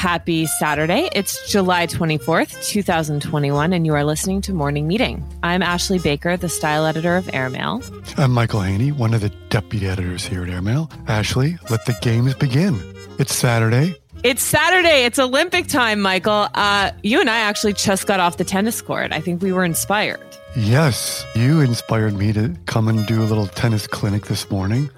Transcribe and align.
Happy 0.00 0.46
Saturday. 0.46 1.10
It's 1.14 1.46
July 1.52 1.86
24th, 1.86 2.66
2021, 2.66 3.74
and 3.74 3.84
you 3.84 3.92
are 3.92 4.02
listening 4.02 4.40
to 4.40 4.54
Morning 4.54 4.88
Meeting. 4.88 5.22
I'm 5.42 5.62
Ashley 5.62 5.98
Baker, 5.98 6.38
the 6.38 6.48
style 6.48 6.86
editor 6.86 7.16
of 7.16 7.28
Airmail. 7.34 7.82
I'm 8.16 8.32
Michael 8.32 8.62
Hainey, 8.62 8.92
one 8.92 9.12
of 9.12 9.20
the 9.20 9.28
deputy 9.50 9.86
editors 9.86 10.24
here 10.24 10.42
at 10.42 10.48
Airmail. 10.48 10.90
Ashley, 11.06 11.58
let 11.68 11.84
the 11.84 11.92
games 12.00 12.32
begin. 12.32 12.80
It's 13.18 13.34
Saturday. 13.34 13.94
It's 14.24 14.42
Saturday. 14.42 15.04
It's 15.04 15.18
Olympic 15.18 15.66
time, 15.66 16.00
Michael. 16.00 16.48
Uh, 16.54 16.92
you 17.02 17.20
and 17.20 17.28
I 17.28 17.40
actually 17.40 17.74
just 17.74 18.06
got 18.06 18.20
off 18.20 18.38
the 18.38 18.44
tennis 18.44 18.80
court. 18.80 19.12
I 19.12 19.20
think 19.20 19.42
we 19.42 19.52
were 19.52 19.66
inspired. 19.66 20.24
Yes, 20.56 21.26
you 21.34 21.60
inspired 21.60 22.14
me 22.14 22.32
to 22.32 22.56
come 22.64 22.88
and 22.88 23.06
do 23.06 23.22
a 23.22 23.24
little 23.24 23.48
tennis 23.48 23.86
clinic 23.86 24.28
this 24.28 24.50
morning. 24.50 24.88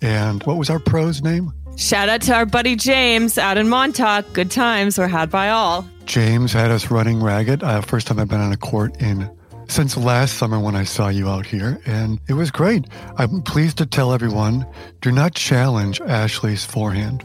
And 0.00 0.40
what 0.44 0.56
was 0.56 0.70
our 0.70 0.78
pro's 0.78 1.20
name? 1.20 1.52
Shout 1.76 2.08
out 2.08 2.22
to 2.22 2.34
our 2.34 2.46
buddy 2.46 2.76
James 2.76 3.38
out 3.38 3.56
in 3.56 3.68
Montauk. 3.68 4.32
Good 4.32 4.50
times 4.50 4.98
were 4.98 5.08
had 5.08 5.30
by 5.30 5.48
all. 5.48 5.86
James 6.04 6.52
had 6.52 6.70
us 6.70 6.90
running 6.90 7.22
ragged. 7.22 7.62
Uh, 7.62 7.80
first 7.80 8.06
time 8.06 8.18
I've 8.18 8.28
been 8.28 8.40
on 8.40 8.52
a 8.52 8.56
court 8.56 9.00
in 9.00 9.30
since 9.68 9.96
last 9.96 10.36
summer 10.36 10.60
when 10.60 10.76
I 10.76 10.84
saw 10.84 11.08
you 11.08 11.28
out 11.28 11.46
here, 11.46 11.80
and 11.86 12.20
it 12.28 12.34
was 12.34 12.50
great. 12.50 12.86
I'm 13.16 13.42
pleased 13.42 13.78
to 13.78 13.86
tell 13.86 14.12
everyone 14.12 14.66
do 15.00 15.10
not 15.10 15.34
challenge 15.34 16.00
Ashley's 16.02 16.64
forehand. 16.64 17.24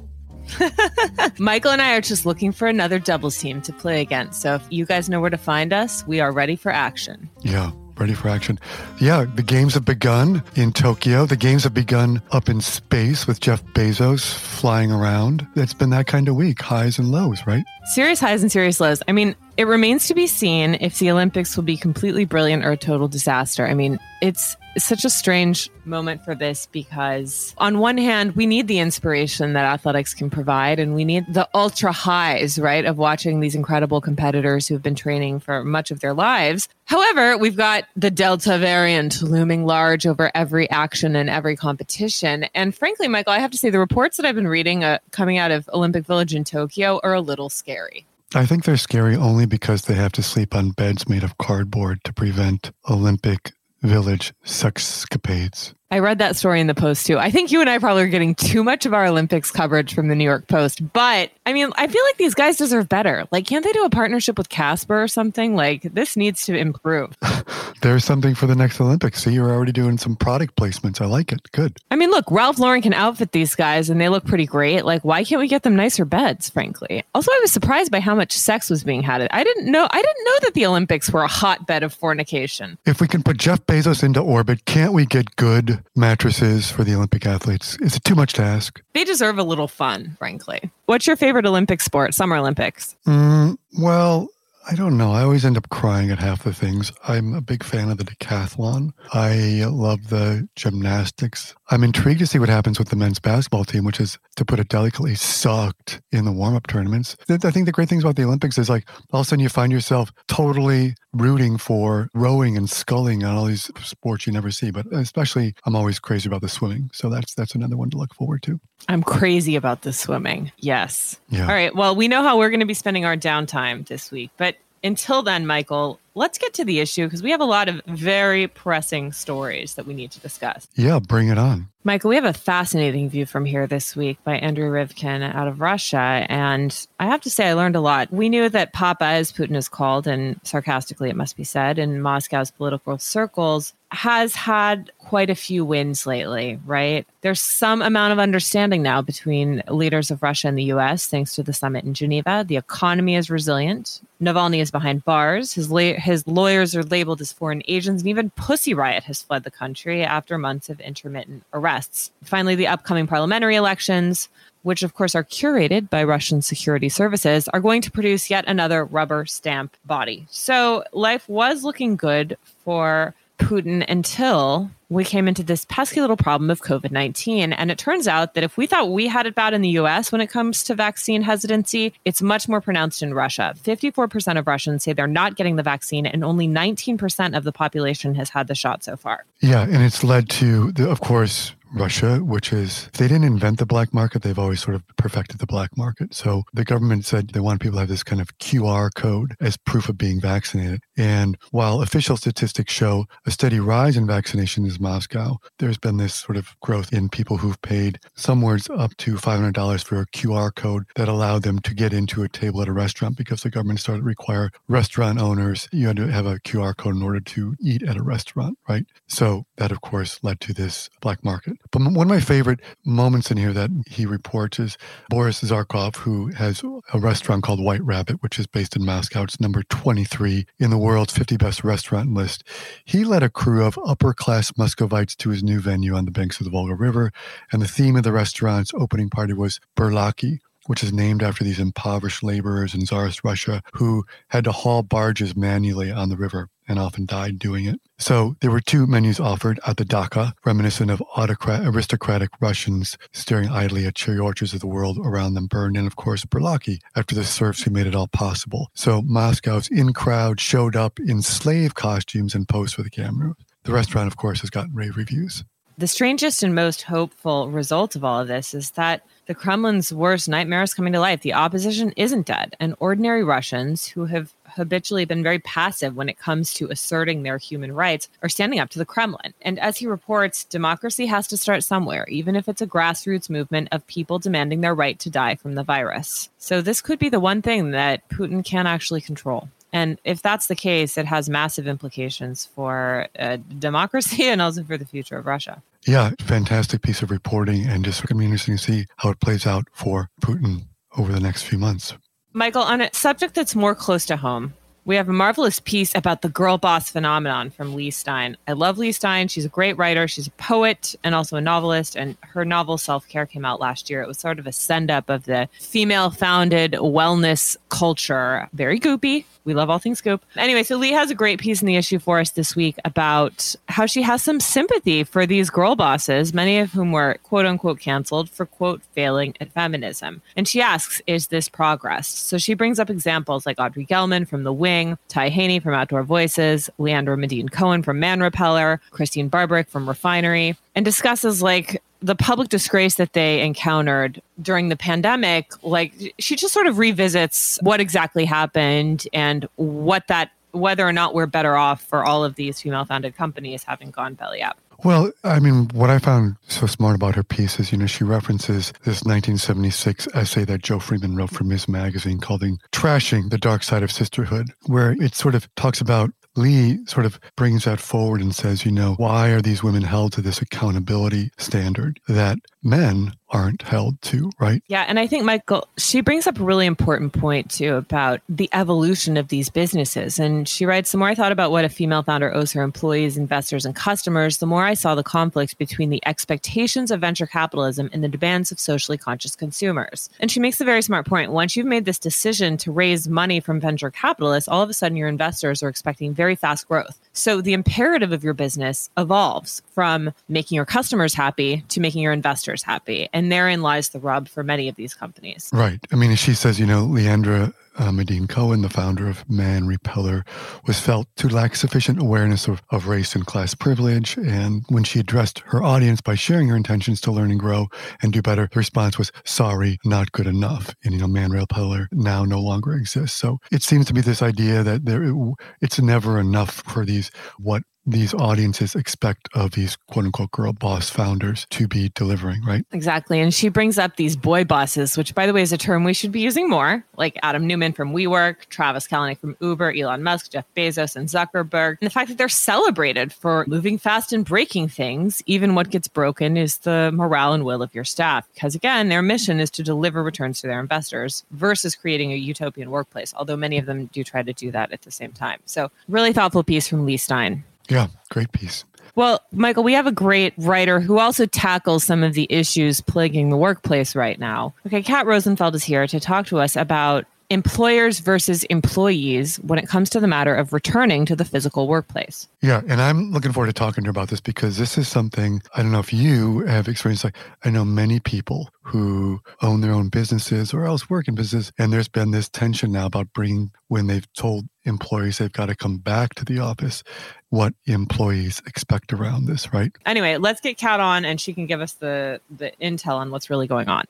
Michael 1.39 1.71
and 1.71 1.81
I 1.81 1.95
are 1.95 2.01
just 2.01 2.25
looking 2.25 2.53
for 2.53 2.67
another 2.67 2.99
doubles 2.99 3.37
team 3.37 3.61
to 3.63 3.73
play 3.73 3.99
against. 3.99 4.41
So 4.41 4.55
if 4.55 4.65
you 4.69 4.85
guys 4.85 5.09
know 5.09 5.19
where 5.19 5.29
to 5.29 5.37
find 5.37 5.73
us, 5.73 6.07
we 6.07 6.21
are 6.21 6.31
ready 6.31 6.55
for 6.55 6.71
action. 6.71 7.29
Yeah 7.41 7.71
ready 7.99 8.13
for 8.13 8.29
action. 8.29 8.59
Yeah, 8.99 9.25
the 9.25 9.43
games 9.43 9.73
have 9.73 9.85
begun 9.85 10.43
in 10.55 10.71
Tokyo. 10.71 11.25
The 11.25 11.35
games 11.35 11.63
have 11.63 11.73
begun 11.73 12.21
up 12.31 12.49
in 12.49 12.61
space 12.61 13.27
with 13.27 13.39
Jeff 13.39 13.63
Bezos 13.73 14.33
flying 14.33 14.91
around. 14.91 15.45
It's 15.55 15.73
been 15.73 15.89
that 15.91 16.07
kind 16.07 16.27
of 16.27 16.35
week, 16.35 16.61
highs 16.61 16.99
and 16.99 17.11
lows, 17.11 17.45
right? 17.45 17.63
Serious 17.93 18.19
highs 18.19 18.41
and 18.41 18.51
serious 18.51 18.79
lows. 18.79 19.01
I 19.07 19.11
mean, 19.11 19.35
it 19.57 19.65
remains 19.65 20.07
to 20.07 20.13
be 20.13 20.27
seen 20.27 20.75
if 20.75 20.99
the 20.99 21.11
Olympics 21.11 21.55
will 21.55 21.63
be 21.63 21.77
completely 21.77 22.25
brilliant 22.25 22.65
or 22.65 22.71
a 22.71 22.77
total 22.77 23.07
disaster. 23.07 23.67
I 23.67 23.73
mean, 23.73 23.99
it's 24.21 24.55
such 24.83 25.05
a 25.05 25.09
strange 25.09 25.69
moment 25.85 26.23
for 26.23 26.35
this 26.35 26.67
because, 26.71 27.55
on 27.57 27.79
one 27.79 27.97
hand, 27.97 28.35
we 28.35 28.45
need 28.45 28.67
the 28.67 28.79
inspiration 28.79 29.53
that 29.53 29.65
athletics 29.65 30.13
can 30.13 30.29
provide, 30.29 30.79
and 30.79 30.93
we 30.93 31.05
need 31.05 31.25
the 31.33 31.47
ultra 31.53 31.91
highs, 31.91 32.59
right, 32.59 32.85
of 32.85 32.97
watching 32.97 33.39
these 33.39 33.55
incredible 33.55 34.01
competitors 34.01 34.67
who 34.67 34.75
have 34.75 34.83
been 34.83 34.95
training 34.95 35.39
for 35.39 35.63
much 35.63 35.91
of 35.91 35.99
their 35.99 36.13
lives. 36.13 36.67
However, 36.85 37.37
we've 37.37 37.57
got 37.57 37.85
the 37.95 38.11
Delta 38.11 38.57
variant 38.57 39.21
looming 39.21 39.65
large 39.65 40.05
over 40.05 40.31
every 40.33 40.69
action 40.69 41.15
and 41.15 41.29
every 41.29 41.55
competition. 41.55 42.45
And 42.55 42.75
frankly, 42.75 43.07
Michael, 43.07 43.33
I 43.33 43.39
have 43.39 43.51
to 43.51 43.57
say 43.57 43.69
the 43.69 43.79
reports 43.79 44.17
that 44.17 44.25
I've 44.25 44.35
been 44.35 44.47
reading 44.47 44.83
uh, 44.83 44.99
coming 45.11 45.37
out 45.37 45.51
of 45.51 45.69
Olympic 45.73 46.05
Village 46.05 46.33
in 46.33 46.43
Tokyo 46.43 46.99
are 47.03 47.13
a 47.13 47.21
little 47.21 47.49
scary. 47.49 48.05
I 48.35 48.45
think 48.45 48.65
they're 48.65 48.77
scary 48.77 49.15
only 49.15 49.45
because 49.45 49.83
they 49.83 49.93
have 49.93 50.11
to 50.13 50.23
sleep 50.23 50.53
on 50.53 50.71
beds 50.71 51.07
made 51.07 51.23
of 51.23 51.37
cardboard 51.37 52.03
to 52.03 52.11
prevent 52.11 52.71
Olympic 52.89 53.53
village 53.81 54.33
sexcapades. 54.43 55.73
I 55.89 55.99
read 55.99 56.19
that 56.19 56.35
story 56.35 56.59
in 56.59 56.67
the 56.67 56.75
Post 56.75 57.05
too. 57.07 57.17
I 57.17 57.31
think 57.31 57.49
you 57.51 57.61
and 57.61 57.69
I 57.69 57.79
probably 57.79 58.03
are 58.03 58.07
getting 58.07 58.35
too 58.35 58.61
much 58.61 58.85
of 58.85 58.93
our 58.93 59.05
Olympics 59.05 59.51
coverage 59.51 59.93
from 59.93 60.09
the 60.09 60.15
New 60.15 60.25
York 60.25 60.47
Post. 60.47 60.91
But 60.91 61.31
I 61.45 61.53
mean, 61.53 61.71
I 61.77 61.87
feel 61.87 62.03
like 62.03 62.17
these 62.17 62.35
guys 62.35 62.57
deserve 62.57 62.89
better. 62.89 63.25
Like, 63.31 63.45
can't 63.45 63.63
they 63.63 63.71
do 63.71 63.85
a 63.85 63.89
partnership 63.89 64.37
with 64.37 64.49
Casper 64.49 65.01
or 65.01 65.07
something? 65.07 65.55
Like, 65.55 65.83
this 65.83 66.17
needs 66.17 66.45
to 66.47 66.57
improve. 66.57 67.15
There's 67.81 68.03
something 68.03 68.35
for 68.35 68.47
the 68.47 68.55
next 68.55 68.81
Olympics. 68.81 69.23
See, 69.23 69.31
you're 69.31 69.49
already 69.49 69.71
doing 69.71 69.97
some 69.97 70.17
product 70.17 70.57
placements. 70.57 70.99
I 70.99 71.05
like 71.05 71.31
it. 71.31 71.39
Good. 71.53 71.77
I 71.89 71.95
mean, 71.95 72.09
look, 72.09 72.29
Ralph 72.29 72.59
Lauren 72.59 72.81
can 72.81 72.93
outfit 72.93 73.31
these 73.31 73.55
guys 73.55 73.89
and 73.89 74.01
they 74.01 74.09
look 74.09 74.25
pretty 74.25 74.45
great. 74.45 74.83
Like, 74.83 75.05
why 75.05 75.23
can't 75.23 75.39
we 75.39 75.47
get 75.47 75.63
them 75.63 75.75
nicer 75.75 76.03
beds, 76.03 76.49
frankly? 76.49 77.03
Also, 77.15 77.31
I 77.31 77.39
was 77.41 77.51
surprised 77.51 77.91
by 77.91 78.01
how 78.01 78.15
much 78.15 78.33
sex 78.33 78.69
was 78.69 78.83
being 78.83 79.03
had. 79.03 79.21
At 79.21 79.33
I 79.33 79.43
didn't 79.43 79.71
know 79.71 79.87
I 79.89 80.01
didn't 80.01 80.25
know 80.25 80.37
that 80.41 80.53
the 80.53 80.65
Olympics 80.65 81.11
were 81.11 81.23
a 81.23 81.27
hotbed 81.27 81.83
of 81.83 81.93
fornication. 81.93 82.77
If 82.85 82.99
we 82.99 83.07
can 83.07 83.23
put 83.23 83.37
Jeff 83.37 83.65
Bezos 83.67 84.03
into 84.03 84.19
orbit, 84.19 84.65
can't 84.65 84.91
we 84.91 85.05
get 85.05 85.35
good 85.37 85.76
mattresses 85.95 86.69
for 86.71 86.83
the 86.83 86.93
Olympic 86.95 87.25
athletes. 87.25 87.77
Is 87.81 87.95
it 87.95 88.03
too 88.03 88.15
much 88.15 88.33
to 88.33 88.43
ask? 88.43 88.81
They 88.93 89.03
deserve 89.03 89.37
a 89.37 89.43
little 89.43 89.67
fun, 89.67 90.15
frankly. 90.17 90.71
What's 90.85 91.07
your 91.07 91.15
favorite 91.15 91.45
Olympic 91.45 91.81
sport? 91.81 92.13
Summer 92.13 92.35
Olympics? 92.37 92.95
Mm, 93.05 93.57
well, 93.79 94.29
I 94.69 94.75
don't 94.75 94.97
know. 94.97 95.13
I 95.13 95.21
always 95.21 95.45
end 95.45 95.55
up 95.55 95.69
crying 95.69 96.11
at 96.11 96.19
half 96.19 96.43
the 96.43 96.53
things. 96.53 96.91
I'm 97.07 97.33
a 97.33 97.39
big 97.39 97.63
fan 97.63 97.89
of 97.89 97.97
the 97.97 98.03
decathlon. 98.03 98.91
I 99.13 99.63
love 99.65 100.09
the 100.09 100.47
gymnastics. 100.57 101.55
I'm 101.71 101.85
intrigued 101.85 102.19
to 102.19 102.27
see 102.27 102.37
what 102.37 102.49
happens 102.49 102.77
with 102.77 102.89
the 102.89 102.97
men's 102.97 103.19
basketball 103.19 103.63
team, 103.63 103.85
which 103.85 104.01
is, 104.01 104.19
to 104.35 104.43
put 104.43 104.59
it 104.59 104.67
delicately, 104.67 105.15
sucked 105.15 106.01
in 106.11 106.25
the 106.25 106.33
warm 106.33 106.55
up 106.55 106.67
tournaments. 106.67 107.15
I 107.29 107.37
think 107.37 107.65
the 107.65 107.71
great 107.71 107.87
things 107.87 108.03
about 108.03 108.17
the 108.17 108.23
Olympics 108.25 108.57
is 108.57 108.69
like 108.69 108.89
all 109.13 109.21
of 109.21 109.25
a 109.25 109.29
sudden 109.29 109.41
you 109.41 109.49
find 109.49 109.71
yourself 109.71 110.11
totally 110.27 110.95
rooting 111.13 111.57
for 111.57 112.09
rowing 112.13 112.57
and 112.57 112.69
sculling 112.69 113.23
on 113.23 113.35
all 113.35 113.45
these 113.45 113.71
sports 113.81 114.27
you 114.27 114.33
never 114.33 114.51
see. 114.51 114.71
But 114.71 114.85
especially, 114.91 115.55
I'm 115.65 115.75
always 115.75 115.99
crazy 115.99 116.27
about 116.27 116.41
the 116.41 116.49
swimming. 116.49 116.89
So 116.93 117.09
that's 117.09 117.33
that's 117.33 117.55
another 117.55 117.77
one 117.77 117.89
to 117.91 117.97
look 117.97 118.13
forward 118.13 118.43
to. 118.43 118.59
I'm 118.89 119.01
crazy 119.01 119.55
about 119.55 119.81
the 119.81 119.93
swimming. 119.93 120.51
Yes. 120.57 121.19
Yeah. 121.29 121.43
All 121.43 121.53
right. 121.53 121.75
Well, 121.75 121.95
we 121.95 122.07
know 122.07 122.21
how 122.21 122.37
we're 122.37 122.49
going 122.49 122.59
to 122.59 122.65
be 122.65 122.73
spending 122.73 123.05
our 123.05 123.17
downtime 123.17 123.87
this 123.87 124.11
week. 124.11 124.29
But 124.37 124.56
until 124.83 125.23
then, 125.23 125.45
Michael, 125.47 125.99
let's 126.15 126.37
get 126.37 126.53
to 126.55 126.65
the 126.65 126.79
issue 126.79 127.05
because 127.05 127.23
we 127.23 127.31
have 127.31 127.41
a 127.41 127.45
lot 127.45 127.69
of 127.69 127.81
very 127.85 128.47
pressing 128.47 129.11
stories 129.11 129.75
that 129.75 129.85
we 129.85 129.93
need 129.93 130.11
to 130.11 130.19
discuss. 130.19 130.67
Yeah, 130.75 130.99
bring 130.99 131.29
it 131.29 131.37
on. 131.37 131.69
Michael, 131.83 132.09
we 132.09 132.15
have 132.15 132.25
a 132.25 132.33
fascinating 132.33 133.09
view 133.09 133.25
from 133.25 133.45
here 133.45 133.65
this 133.65 133.95
week 133.95 134.21
by 134.23 134.35
Andrew 134.37 134.69
Rivkin 134.69 135.23
out 135.33 135.47
of 135.47 135.61
Russia. 135.61 136.25
And 136.27 136.87
I 136.99 137.05
have 137.05 137.21
to 137.21 137.29
say, 137.29 137.47
I 137.47 137.53
learned 137.53 137.77
a 137.77 137.81
lot. 137.81 138.11
We 138.11 138.27
knew 138.27 138.49
that 138.49 138.73
Papa, 138.73 139.05
as 139.05 139.31
Putin 139.31 139.55
is 139.55 139.69
called, 139.69 140.05
and 140.05 140.39
sarcastically 140.43 141.09
it 141.09 141.15
must 141.15 141.37
be 141.37 141.45
said, 141.45 141.79
in 141.79 142.01
Moscow's 142.01 142.51
political 142.51 142.97
circles, 142.97 143.73
has 143.91 144.35
had 144.35 144.91
quite 144.97 145.29
a 145.29 145.35
few 145.35 145.63
wins 145.63 146.05
lately, 146.05 146.59
right? 146.65 147.07
There's 147.21 147.39
some 147.39 147.81
amount 147.81 148.11
of 148.11 148.19
understanding 148.19 148.83
now 148.83 149.01
between 149.01 149.63
leaders 149.69 150.11
of 150.11 150.21
Russia 150.21 150.49
and 150.49 150.57
the 150.57 150.65
US, 150.65 151.07
thanks 151.07 151.33
to 151.35 151.43
the 151.43 151.53
summit 151.53 151.85
in 151.85 151.93
Geneva. 151.93 152.43
The 152.45 152.57
economy 152.57 153.15
is 153.15 153.29
resilient. 153.29 154.01
Navalny 154.21 154.59
is 154.59 154.71
behind 154.71 155.05
bars. 155.05 155.53
His, 155.53 155.71
la- 155.71 155.93
his 155.93 156.27
lawyers 156.27 156.75
are 156.75 156.83
labeled 156.83 157.21
as 157.21 157.31
foreign 157.31 157.63
agents, 157.67 158.01
and 158.01 158.09
even 158.09 158.29
Pussy 158.31 158.73
Riot 158.73 159.03
has 159.05 159.21
fled 159.21 159.43
the 159.43 159.51
country 159.51 160.03
after 160.03 160.37
months 160.37 160.69
of 160.69 160.81
intermittent 160.81 161.43
arrests. 161.53 162.11
Finally, 162.23 162.55
the 162.55 162.67
upcoming 162.67 163.07
parliamentary 163.07 163.55
elections 163.55 164.27
which 164.67 164.83
of 164.83 164.93
course 164.95 165.15
are 165.15 165.23
curated 165.23 165.89
by 165.89 166.03
Russian 166.03 166.41
security 166.41 166.89
services, 166.89 167.47
are 167.53 167.61
going 167.61 167.81
to 167.81 167.89
produce 167.89 168.29
yet 168.29 168.43
another 168.47 168.83
rubber 168.83 169.25
stamp 169.25 169.77
body. 169.85 170.25
So 170.29 170.83
life 170.91 171.29
was 171.29 171.63
looking 171.63 171.95
good 171.95 172.37
for 172.65 173.15
Putin 173.37 173.85
until 173.89 174.69
we 174.89 175.03
came 175.03 175.27
into 175.27 175.43
this 175.43 175.65
pesky 175.65 176.01
little 176.01 176.17
problem 176.17 176.49
of 176.49 176.61
COVID 176.61 176.91
19. 176.91 177.53
And 177.53 177.71
it 177.71 177.77
turns 177.77 178.07
out 178.07 178.33
that 178.33 178.43
if 178.43 178.57
we 178.57 178.67
thought 178.67 178.89
we 178.89 179.07
had 179.07 179.25
it 179.25 179.35
bad 179.35 179.53
in 179.53 179.61
the 179.61 179.69
US 179.69 180.11
when 180.11 180.21
it 180.21 180.27
comes 180.27 180.63
to 180.63 180.75
vaccine 180.75 181.21
hesitancy, 181.21 181.93
it's 182.05 182.21
much 182.21 182.47
more 182.47 182.61
pronounced 182.61 183.03
in 183.03 183.13
Russia. 183.13 183.53
54% 183.63 184.39
of 184.39 184.47
Russians 184.47 184.83
say 184.83 184.93
they're 184.93 185.07
not 185.07 185.35
getting 185.35 185.55
the 185.55 185.63
vaccine, 185.63 186.05
and 186.05 186.23
only 186.23 186.47
19% 186.47 187.35
of 187.35 187.43
the 187.43 187.51
population 187.51 188.15
has 188.15 188.29
had 188.29 188.47
the 188.47 188.55
shot 188.55 188.83
so 188.83 188.95
far. 188.95 189.25
Yeah, 189.41 189.63
and 189.63 189.83
it's 189.83 190.03
led 190.03 190.29
to, 190.29 190.71
the, 190.71 190.89
of 190.89 191.01
course, 191.01 191.53
Russia, 191.73 192.19
which 192.19 192.53
is 192.53 192.89
they 192.93 193.07
didn't 193.07 193.25
invent 193.25 193.59
the 193.59 193.65
black 193.65 193.93
market, 193.93 194.21
they've 194.21 194.39
always 194.39 194.61
sort 194.61 194.75
of 194.75 194.83
perfected 194.95 195.39
the 195.39 195.45
black 195.45 195.75
market. 195.77 196.13
So 196.13 196.43
the 196.53 196.63
government 196.63 197.05
said 197.05 197.29
they 197.29 197.39
want 197.39 197.61
people 197.61 197.75
to 197.75 197.81
have 197.81 197.89
this 197.89 198.03
kind 198.03 198.21
of 198.21 198.37
QR 198.37 198.89
code 198.93 199.35
as 199.41 199.57
proof 199.57 199.89
of 199.89 199.97
being 199.97 200.21
vaccinated. 200.21 200.81
And 200.97 201.37
while 201.51 201.81
official 201.81 202.17
statistics 202.17 202.73
show 202.73 203.05
a 203.25 203.31
steady 203.31 203.59
rise 203.59 203.95
in 203.95 204.07
vaccination 204.07 204.65
in 204.65 204.71
Moscow, 204.79 205.37
there's 205.59 205.77
been 205.77 205.97
this 205.97 206.15
sort 206.15 206.37
of 206.37 206.59
growth 206.59 206.91
in 206.91 207.07
people 207.09 207.37
who've 207.37 207.61
paid 207.61 207.99
somewhere 208.15 208.57
up 208.75 208.95
to 208.97 209.15
$500 209.15 209.83
for 209.83 210.01
a 210.01 210.07
QR 210.07 210.53
code 210.53 210.85
that 210.95 211.07
allowed 211.07 211.43
them 211.43 211.59
to 211.59 211.73
get 211.75 211.93
into 211.93 212.23
a 212.23 212.29
table 212.29 212.61
at 212.61 212.67
a 212.67 212.73
restaurant 212.73 213.15
because 213.17 213.41
the 213.41 213.49
government 213.49 213.79
started 213.79 214.01
to 214.01 214.05
require 214.05 214.51
restaurant 214.67 215.19
owners, 215.19 215.67
you 215.71 215.87
had 215.87 215.97
to 215.97 216.07
have 216.07 216.25
a 216.25 216.39
QR 216.39 216.75
code 216.75 216.95
in 216.95 217.03
order 217.03 217.19
to 217.19 217.55
eat 217.59 217.83
at 217.83 217.97
a 217.97 218.03
restaurant, 218.03 218.57
right? 218.67 218.85
So 219.07 219.45
that, 219.57 219.71
of 219.71 219.81
course, 219.81 220.19
led 220.23 220.39
to 220.41 220.53
this 220.53 220.89
black 221.01 221.23
market. 221.23 221.57
But 221.71 221.81
one 221.81 222.07
of 222.07 222.07
my 222.07 222.19
favorite 222.19 222.61
moments 222.85 223.29
in 223.29 223.37
here 223.37 223.53
that 223.53 223.69
he 223.87 224.05
reports 224.05 224.59
is 224.59 224.77
Boris 225.09 225.41
Zarkov, 225.43 225.97
who 225.97 226.27
has 226.33 226.63
a 226.93 226.99
restaurant 226.99 227.43
called 227.43 227.63
White 227.63 227.83
Rabbit, 227.83 228.23
which 228.23 228.39
is 228.39 228.47
based 228.47 228.75
in 228.75 228.85
Moscow. 228.85 229.23
It's 229.23 229.39
number 229.39 229.63
23 229.63 230.45
in 230.59 230.69
the 230.69 230.77
world's 230.87 231.11
50 231.11 231.35
best 231.35 231.65
restaurant 231.65 232.13
list. 232.13 232.45
He 232.85 233.03
led 233.03 233.21
a 233.21 233.29
crew 233.29 233.65
of 233.65 233.77
upper 233.85 234.13
class 234.13 234.53
Muscovites 234.57 235.17
to 235.17 235.31
his 235.31 235.43
new 235.43 235.59
venue 235.59 235.93
on 235.93 236.05
the 236.05 236.11
banks 236.11 236.39
of 236.39 236.45
the 236.45 236.49
Volga 236.49 236.75
River. 236.75 237.11
And 237.51 237.61
the 237.61 237.67
theme 237.67 237.97
of 237.97 238.03
the 238.03 238.13
restaurant's 238.13 238.71
opening 238.73 239.09
party 239.09 239.33
was 239.33 239.59
Burlaki, 239.75 240.39
which 240.67 240.83
is 240.83 240.93
named 240.93 241.23
after 241.23 241.43
these 241.43 241.59
impoverished 241.59 242.23
laborers 242.23 242.73
in 242.73 242.85
Tsarist 242.85 243.23
Russia 243.23 243.61
who 243.73 244.05
had 244.29 244.43
to 244.43 244.51
haul 244.51 244.83
barges 244.83 245.35
manually 245.35 245.91
on 245.91 246.09
the 246.09 246.17
river 246.17 246.49
and 246.67 246.77
often 246.77 247.05
died 247.05 247.39
doing 247.39 247.65
it. 247.65 247.79
So 247.97 248.35
there 248.41 248.51
were 248.51 248.59
two 248.59 248.85
menus 248.85 249.19
offered 249.19 249.59
at 249.65 249.77
the 249.77 249.85
Daka, 249.85 250.33
reminiscent 250.45 250.91
of 250.91 251.01
autocrat- 251.15 251.65
aristocratic 251.65 252.29
Russians 252.39 252.97
staring 253.13 253.49
idly 253.49 253.85
at 253.85 253.95
cherry 253.95 254.19
orchards 254.19 254.53
of 254.53 254.59
the 254.59 254.67
world 254.67 254.97
around 254.99 255.33
them 255.33 255.47
burned, 255.47 255.77
and 255.77 255.87
of 255.87 255.95
course 255.95 256.25
Burlaki, 256.25 256.79
after 256.95 257.15
the 257.15 257.23
serfs 257.23 257.63
who 257.63 257.71
made 257.71 257.87
it 257.87 257.95
all 257.95 258.07
possible. 258.07 258.69
So 258.75 259.01
Moscow's 259.01 259.69
in 259.69 259.93
crowd 259.93 260.39
showed 260.39 260.75
up 260.75 260.99
in 260.99 261.21
slave 261.21 261.73
costumes 261.73 262.35
and 262.35 262.47
posed 262.47 262.75
for 262.75 262.83
the 262.83 262.89
camera. 262.89 263.33
The 263.63 263.73
restaurant, 263.73 264.07
of 264.07 264.17
course, 264.17 264.41
has 264.41 264.49
gotten 264.49 264.73
rave 264.73 264.95
reviews. 264.97 265.43
The 265.79 265.85
strangest 265.85 266.41
and 266.41 266.55
most 266.55 266.81
hopeful 266.81 267.51
result 267.51 267.95
of 267.95 268.03
all 268.03 268.21
of 268.21 268.27
this 268.27 268.55
is 268.55 268.71
that 268.71 269.03
the 269.27 269.35
Kremlin's 269.35 269.93
worst 269.93 270.27
nightmare 270.27 270.63
is 270.63 270.73
coming 270.73 270.91
to 270.93 270.99
life. 270.99 271.21
The 271.21 271.35
opposition 271.35 271.93
isn't 271.95 272.25
dead, 272.25 272.55
and 272.59 272.73
ordinary 272.79 273.23
Russians 273.23 273.85
who 273.85 274.05
have 274.05 274.33
habitually 274.45 275.05
been 275.05 275.21
very 275.21 275.37
passive 275.37 275.95
when 275.95 276.09
it 276.09 276.17
comes 276.17 276.51
to 276.55 276.71
asserting 276.71 277.21
their 277.21 277.37
human 277.37 277.73
rights 277.73 278.09
are 278.23 278.29
standing 278.29 278.59
up 278.59 278.71
to 278.71 278.79
the 278.79 278.85
Kremlin. 278.85 279.35
And 279.43 279.59
as 279.59 279.77
he 279.77 279.85
reports, 279.85 280.45
democracy 280.45 281.05
has 281.05 281.27
to 281.27 281.37
start 281.37 281.63
somewhere, 281.63 282.07
even 282.07 282.35
if 282.35 282.49
it's 282.49 282.63
a 282.63 282.65
grassroots 282.65 283.29
movement 283.29 283.67
of 283.71 283.85
people 283.85 284.17
demanding 284.17 284.61
their 284.61 284.73
right 284.73 284.97
to 284.97 285.11
die 285.11 285.35
from 285.35 285.53
the 285.53 285.63
virus. 285.63 286.29
So 286.39 286.59
this 286.59 286.81
could 286.81 286.97
be 286.97 287.09
the 287.09 287.19
one 287.19 287.43
thing 287.43 287.69
that 287.71 288.09
Putin 288.09 288.43
can't 288.43 288.67
actually 288.67 289.01
control. 289.01 289.49
And 289.73 289.99
if 290.03 290.21
that's 290.21 290.47
the 290.47 290.55
case, 290.55 290.97
it 290.97 291.05
has 291.05 291.29
massive 291.29 291.67
implications 291.67 292.45
for 292.45 293.07
uh, 293.19 293.37
democracy 293.59 294.23
and 294.27 294.41
also 294.41 294.63
for 294.63 294.77
the 294.77 294.85
future 294.85 295.17
of 295.17 295.25
Russia. 295.25 295.61
Yeah, 295.85 296.11
fantastic 296.19 296.81
piece 296.81 297.01
of 297.01 297.11
reporting, 297.11 297.65
and 297.65 297.85
just 297.85 298.01
going 298.01 298.17
to 298.17 298.19
be 298.19 298.25
interesting 298.25 298.57
to 298.57 298.63
see 298.63 298.85
how 298.97 299.11
it 299.11 299.19
plays 299.19 299.47
out 299.47 299.67
for 299.71 300.09
Putin 300.21 300.63
over 300.97 301.11
the 301.11 301.19
next 301.19 301.43
few 301.43 301.57
months. 301.57 301.93
Michael, 302.33 302.61
on 302.61 302.81
a 302.81 302.93
subject 302.93 303.35
that's 303.35 303.55
more 303.55 303.73
close 303.73 304.05
to 304.07 304.17
home, 304.17 304.53
we 304.87 304.95
have 304.95 305.09
a 305.09 305.13
marvelous 305.13 305.59
piece 305.59 305.93
about 305.95 306.21
the 306.21 306.29
girl 306.29 306.57
boss 306.57 306.89
phenomenon 306.89 307.49
from 307.49 307.75
Leigh 307.75 307.91
Stein. 307.91 308.37
I 308.47 308.53
love 308.53 308.77
Leigh 308.77 308.93
Stein. 308.93 309.27
She's 309.27 309.43
a 309.43 309.49
great 309.49 309.77
writer. 309.77 310.07
She's 310.07 310.27
a 310.27 310.31
poet 310.31 310.95
and 311.03 311.13
also 311.13 311.35
a 311.35 311.41
novelist. 311.41 311.97
And 311.97 312.15
her 312.21 312.45
novel 312.45 312.77
Self 312.77 313.05
Care 313.09 313.25
came 313.25 313.43
out 313.43 313.59
last 313.59 313.89
year. 313.89 314.01
It 314.01 314.07
was 314.07 314.17
sort 314.17 314.39
of 314.39 314.47
a 314.47 314.53
send 314.53 314.89
up 314.89 315.09
of 315.09 315.25
the 315.25 315.49
female 315.59 316.09
founded 316.09 316.71
wellness 316.71 317.57
culture. 317.67 318.47
Very 318.53 318.79
goopy, 318.79 319.25
we 319.47 319.53
love 319.53 319.69
all 319.69 319.79
things 319.79 320.01
Goop. 320.01 320.23
Anyway, 320.35 320.61
so 320.61 320.75
Leigh 320.75 320.91
has 320.91 321.09
a 321.09 321.15
great 321.15 321.39
piece 321.39 321.61
in 321.61 321.67
the 321.67 321.77
issue 321.77 321.97
for 321.97 322.19
us 322.19 322.31
this 322.31 322.55
week 322.55 322.75
about 322.83 323.55
how 323.69 323.85
she 323.85 324.01
has 324.01 324.21
some 324.21 324.39
sympathy 324.41 325.05
for 325.05 325.25
these 325.25 325.49
girl 325.49 325.75
bosses, 325.75 326.33
many 326.33 326.59
of 326.59 326.71
whom 326.73 326.91
were 326.91 327.17
quote 327.23 327.45
unquote 327.45 327.79
canceled 327.79 328.29
for 328.29 328.45
quote 328.45 328.81
failing 328.93 329.33
at 329.39 329.51
feminism. 329.53 330.21
And 330.35 330.47
she 330.47 330.61
asks, 330.61 331.01
is 331.07 331.27
this 331.27 331.47
progress? 331.47 332.09
So 332.09 332.37
she 332.37 332.53
brings 332.53 332.77
up 332.77 332.89
examples 332.89 333.45
like 333.45 333.57
Audrey 333.57 333.85
Gelman 333.85 334.27
from 334.27 334.43
The 334.43 334.53
Wing, 334.53 334.97
Ty 335.07 335.29
Haney 335.29 335.59
from 335.61 335.73
Outdoor 335.73 336.03
Voices, 336.03 336.69
Leandra 336.77 337.17
Medine 337.17 337.47
Cohen 337.49 337.81
from 337.81 337.99
Man 337.99 338.19
Repeller, 338.19 338.81
Christene 338.91 339.29
Barberich 339.29 339.69
from 339.69 339.87
Refinery, 339.87 340.57
and 340.75 340.83
discusses 340.83 341.41
like 341.41 341.81
the 342.01 342.15
public 342.15 342.49
disgrace 342.49 342.95
that 342.95 343.13
they 343.13 343.41
encountered 343.41 344.21
during 344.41 344.69
the 344.69 344.75
pandemic, 344.75 345.51
like 345.63 346.13
she 346.19 346.35
just 346.35 346.53
sort 346.53 346.67
of 346.67 346.77
revisits 346.77 347.57
what 347.61 347.79
exactly 347.79 348.25
happened 348.25 349.07
and 349.13 349.47
what 349.55 350.07
that 350.07 350.31
whether 350.51 350.87
or 350.87 350.93
not 350.93 351.13
we're 351.13 351.27
better 351.27 351.55
off 351.55 351.81
for 351.81 352.03
all 352.03 352.23
of 352.23 352.35
these 352.35 352.61
female 352.61 352.85
founded 352.85 353.15
companies 353.15 353.63
having 353.63 353.91
gone 353.91 354.13
belly 354.13 354.41
up. 354.41 354.57
Well, 354.83 355.11
I 355.23 355.39
mean, 355.39 355.69
what 355.73 355.89
I 355.89 355.97
found 355.97 356.35
so 356.47 356.67
smart 356.67 356.95
about 356.95 357.15
her 357.15 357.23
piece 357.23 357.59
is, 357.59 357.71
you 357.71 357.79
know, 357.79 357.87
she 357.87 358.03
references 358.03 358.71
this 358.83 359.03
1976 359.03 360.07
essay 360.13 360.45
that 360.45 360.61
Jo 360.61 360.77
Freeman 360.77 361.15
wrote 361.15 361.31
for 361.31 361.43
Ms. 361.43 361.67
Magazine 361.67 362.19
called 362.19 362.43
Trashing 362.71 363.31
the 363.31 363.39
Dark 363.39 363.63
Side 363.63 363.81
of 363.81 363.91
Sisterhood, 363.91 364.51
where 364.67 364.91
it 365.01 365.15
sort 365.15 365.33
of 365.33 365.53
talks 365.55 365.81
about 365.81 366.11
Leigh 366.37 366.79
sort 366.85 367.05
of 367.05 367.19
brings 367.35 367.65
that 367.65 367.79
forward 367.79 368.21
and 368.21 368.33
says, 368.35 368.65
you 368.65 368.71
know, 368.71 368.93
why 368.97 369.29
are 369.29 369.41
these 369.41 369.63
women 369.63 369.83
held 369.83 370.13
to 370.13 370.21
this 370.21 370.41
accountability 370.41 371.31
standard 371.37 371.99
that 372.07 372.37
men 372.63 373.13
aren't 373.29 373.61
held 373.61 374.01
to, 374.01 374.31
right? 374.39 374.63
Yeah. 374.67 374.85
And 374.87 374.99
I 374.99 375.07
think, 375.07 375.25
Michael, 375.25 375.67
she 375.77 376.01
brings 376.01 376.27
up 376.27 376.39
a 376.39 376.43
really 376.43 376.65
important 376.65 377.13
point, 377.13 377.51
too, 377.51 377.75
about 377.75 378.21
the 378.29 378.49
evolution 378.53 379.17
of 379.17 379.27
these 379.27 379.49
businesses. 379.49 380.19
And 380.19 380.47
she 380.47 380.65
writes 380.65 380.91
The 380.91 380.97
more 380.97 381.09
I 381.09 381.15
thought 381.15 381.31
about 381.31 381.51
what 381.51 381.65
a 381.65 381.69
female 381.69 382.03
founder 382.03 382.33
owes 382.33 382.53
her 382.53 382.61
employees, 382.61 383.17
investors, 383.17 383.65
and 383.65 383.75
customers, 383.75 384.37
the 384.37 384.45
more 384.45 384.63
I 384.63 384.73
saw 384.73 384.95
the 384.95 385.03
conflict 385.03 385.57
between 385.57 385.89
the 385.89 386.01
expectations 386.05 386.91
of 386.91 387.01
venture 387.01 387.27
capitalism 387.27 387.89
and 387.91 388.03
the 388.03 388.07
demands 388.07 388.51
of 388.51 388.59
socially 388.59 388.97
conscious 388.97 389.35
consumers. 389.35 390.09
And 390.19 390.31
she 390.31 390.39
makes 390.39 390.61
a 390.61 390.65
very 390.65 390.81
smart 390.81 391.05
point. 391.05 391.31
Once 391.31 391.55
you've 391.55 391.65
made 391.65 391.85
this 391.85 391.99
decision 391.99 392.57
to 392.57 392.71
raise 392.71 393.07
money 393.07 393.39
from 393.39 393.59
venture 393.59 393.91
capitalists, 393.91 394.47
all 394.47 394.61
of 394.61 394.69
a 394.69 394.73
sudden 394.73 394.97
your 394.97 395.09
investors 395.09 395.61
are 395.61 395.69
expecting 395.69 396.13
very 396.13 396.35
fast 396.35 396.67
growth. 396.67 396.99
So 397.13 397.41
the 397.41 397.53
imperative 397.53 398.11
of 398.11 398.23
your 398.23 398.33
business 398.33 398.89
evolves 398.95 399.61
from 399.73 400.13
making 400.29 400.55
your 400.55 400.65
customers 400.65 401.13
happy 401.13 401.63
to 401.69 401.79
making 401.79 402.01
your 402.01 402.13
investors 402.13 402.63
happy. 402.63 403.09
And 403.17 403.31
therein 403.31 403.63
lies 403.63 403.89
the 403.89 403.99
rub 403.99 404.29
for 404.29 404.43
many 404.43 404.67
of 404.67 404.75
these 404.75 404.93
companies. 404.93 405.49
Right. 405.51 405.79
I 405.91 405.95
mean, 405.95 406.15
she 406.15 406.35
says, 406.35 406.59
you 406.59 406.67
know, 406.67 406.85
Leandra 406.85 407.51
uh, 407.79 407.91
Medine 407.91 408.27
Cohen, 408.27 408.61
the 408.61 408.69
founder 408.69 409.09
of 409.09 409.27
Man 409.27 409.65
Repeller, 409.65 410.23
was 410.67 410.79
felt 410.79 411.07
to 411.15 411.27
lack 411.27 411.55
sufficient 411.55 411.99
awareness 411.99 412.47
of, 412.47 412.61
of 412.69 412.85
race 412.85 413.15
and 413.15 413.25
class 413.25 413.55
privilege. 413.55 414.17
And 414.17 414.63
when 414.69 414.83
she 414.83 414.99
addressed 414.99 415.39
her 415.47 415.63
audience 415.63 415.99
by 415.99 416.13
sharing 416.13 416.47
her 416.49 416.55
intentions 416.55 417.01
to 417.01 417.11
learn 417.11 417.31
and 417.31 417.39
grow 417.39 417.69
and 418.03 418.13
do 418.13 418.21
better, 418.21 418.49
the 418.51 418.59
response 418.59 418.99
was, 418.99 419.11
sorry, 419.25 419.79
not 419.83 420.11
good 420.11 420.27
enough. 420.27 420.75
And, 420.83 420.93
you 420.93 420.99
know, 420.99 421.07
Man 421.07 421.31
Repeller 421.31 421.87
now 421.91 422.23
no 422.23 422.39
longer 422.39 422.75
exists. 422.75 423.17
So 423.17 423.39
it 423.51 423.63
seems 423.63 423.87
to 423.87 423.95
be 423.95 424.01
this 424.01 424.21
idea 424.21 424.61
that 424.61 424.85
there, 424.85 425.11
it's 425.59 425.81
never 425.81 426.19
enough 426.19 426.61
for 426.67 426.85
these, 426.85 427.09
what 427.39 427.63
these 427.87 428.13
audiences 428.13 428.75
expect 428.75 429.29
of 429.33 429.51
these 429.51 429.77
quote 429.87 430.05
unquote 430.05 430.31
girl 430.31 430.51
boss 430.51 430.89
founders 430.89 431.47
to 431.51 431.67
be 431.67 431.89
delivering, 431.95 432.43
right? 432.43 432.65
Exactly. 432.73 433.21
And 433.21 433.33
she 433.33 433.47
brings 433.47 433.79
up 433.79 433.95
these 433.95 434.17
boy 434.17 434.43
bosses, 434.43 434.97
which 434.97 435.15
by 435.15 435.25
the 435.25 435.33
way 435.33 435.41
is 435.41 435.53
a 435.53 435.57
term 435.57 435.85
we 435.85 435.93
should 435.93 436.11
be 436.11 436.19
using 436.19 436.49
more, 436.49 436.83
like 436.97 437.17
Adam 437.23 437.47
Neumann 437.47 437.71
from 437.71 437.93
WeWork, 437.93 438.49
Travis 438.49 438.87
Kalanick 438.87 439.19
from 439.19 439.37
Uber, 439.39 439.71
Elon 439.71 440.03
Musk, 440.03 440.31
Jeff 440.31 440.45
Bezos, 440.55 440.97
and 440.97 441.07
Zuckerberg. 441.07 441.77
And 441.81 441.87
the 441.87 441.89
fact 441.89 442.09
that 442.09 442.17
they're 442.17 442.27
celebrated 442.27 443.13
for 443.13 443.45
moving 443.47 443.77
fast 443.77 444.11
and 444.11 444.25
breaking 444.25 444.67
things, 444.67 445.23
even 445.25 445.55
what 445.55 445.69
gets 445.69 445.87
broken 445.87 446.35
is 446.35 446.59
the 446.59 446.91
morale 446.93 447.33
and 447.33 447.45
will 447.45 447.63
of 447.63 447.73
your 447.73 447.85
staff. 447.85 448.27
Because 448.33 448.53
again, 448.53 448.89
their 448.89 449.01
mission 449.01 449.39
is 449.39 449.49
to 449.51 449.63
deliver 449.63 450.03
returns 450.03 450.41
to 450.41 450.47
their 450.47 450.59
investors 450.59 451.23
versus 451.31 451.75
creating 451.75 452.11
a 452.11 452.15
utopian 452.15 452.69
workplace, 452.69 453.13
although 453.15 453.37
many 453.37 453.57
of 453.57 453.65
them 453.65 453.85
do 453.87 454.03
try 454.03 454.21
to 454.21 454.33
do 454.33 454.51
that 454.51 454.73
at 454.73 454.81
the 454.81 454.91
same 454.91 455.13
time. 455.13 455.39
So, 455.45 455.71
really 455.87 456.11
thoughtful 456.11 456.43
piece 456.43 456.67
from 456.67 456.85
Leigh 456.85 456.97
Stein. 456.97 457.43
Yeah, 457.69 457.87
great 458.09 458.31
piece. 458.31 458.65
Well, 458.95 459.21
Michael, 459.31 459.63
we 459.63 459.73
have 459.73 459.85
a 459.85 459.91
great 459.91 460.33
writer 460.37 460.79
who 460.79 460.97
also 460.97 461.27
tackles 461.27 461.83
some 461.83 462.03
of 462.03 462.13
the 462.13 462.25
issues 462.31 462.81
plaguing 462.81 463.29
the 463.29 463.37
workplace 463.37 463.95
right 463.95 464.19
now. 464.19 464.55
Okay, 464.65 464.81
Kat 464.81 465.05
Rosenfeld 465.05 465.53
is 465.53 465.63
here 465.63 465.85
to 465.85 465.99
talk 465.99 466.25
to 466.27 466.39
us 466.39 466.55
about 466.55 467.05
employers 467.29 467.99
versus 467.99 468.43
employees 468.45 469.37
when 469.37 469.59
it 469.59 469.67
comes 469.67 469.89
to 469.89 469.99
the 469.99 470.07
matter 470.07 470.33
of 470.33 470.53
returning 470.53 471.05
to 471.05 471.15
the 471.15 471.25
physical 471.25 471.67
workplace. 471.67 472.27
Yeah, 472.41 472.61
and 472.67 472.81
I'm 472.81 473.11
looking 473.11 473.33
forward 473.33 473.47
to 473.47 473.53
talking 473.53 473.83
to 473.83 473.87
her 473.87 473.91
about 473.91 474.09
this 474.09 474.21
because 474.21 474.57
this 474.57 474.77
is 474.77 474.87
something 474.87 475.41
I 475.55 475.61
don't 475.61 475.71
know 475.71 475.79
if 475.79 475.93
you 475.93 476.39
have 476.47 476.67
experienced. 476.67 477.03
Like, 477.03 477.17
I 477.43 477.49
know 477.49 477.65
many 477.65 477.99
people 477.99 478.49
who 478.61 479.19
own 479.41 479.61
their 479.61 479.73
own 479.73 479.89
businesses 479.89 480.53
or 480.53 480.65
else 480.65 480.89
work 480.89 481.07
in 481.07 481.15
business, 481.15 481.51
and 481.57 481.71
there's 481.71 481.87
been 481.87 482.11
this 482.11 482.29
tension 482.29 482.71
now 482.71 482.85
about 482.85 483.13
bringing 483.13 483.51
when 483.67 483.87
they've 483.87 484.11
told 484.13 484.45
employees 484.67 485.17
they've 485.17 485.31
got 485.31 485.47
to 485.47 485.55
come 485.55 485.77
back 485.77 486.13
to 486.15 486.25
the 486.25 486.39
office 486.39 486.83
what 487.29 487.53
employees 487.65 488.41
expect 488.45 488.93
around 488.93 489.25
this 489.25 489.51
right 489.53 489.71
anyway 489.85 490.17
let's 490.17 490.41
get 490.41 490.57
kat 490.57 490.79
on 490.79 491.05
and 491.05 491.19
she 491.19 491.33
can 491.33 491.45
give 491.45 491.61
us 491.61 491.73
the 491.73 492.19
the 492.29 492.51
intel 492.61 492.95
on 492.95 493.09
what's 493.09 493.29
really 493.29 493.47
going 493.47 493.67
on 493.67 493.85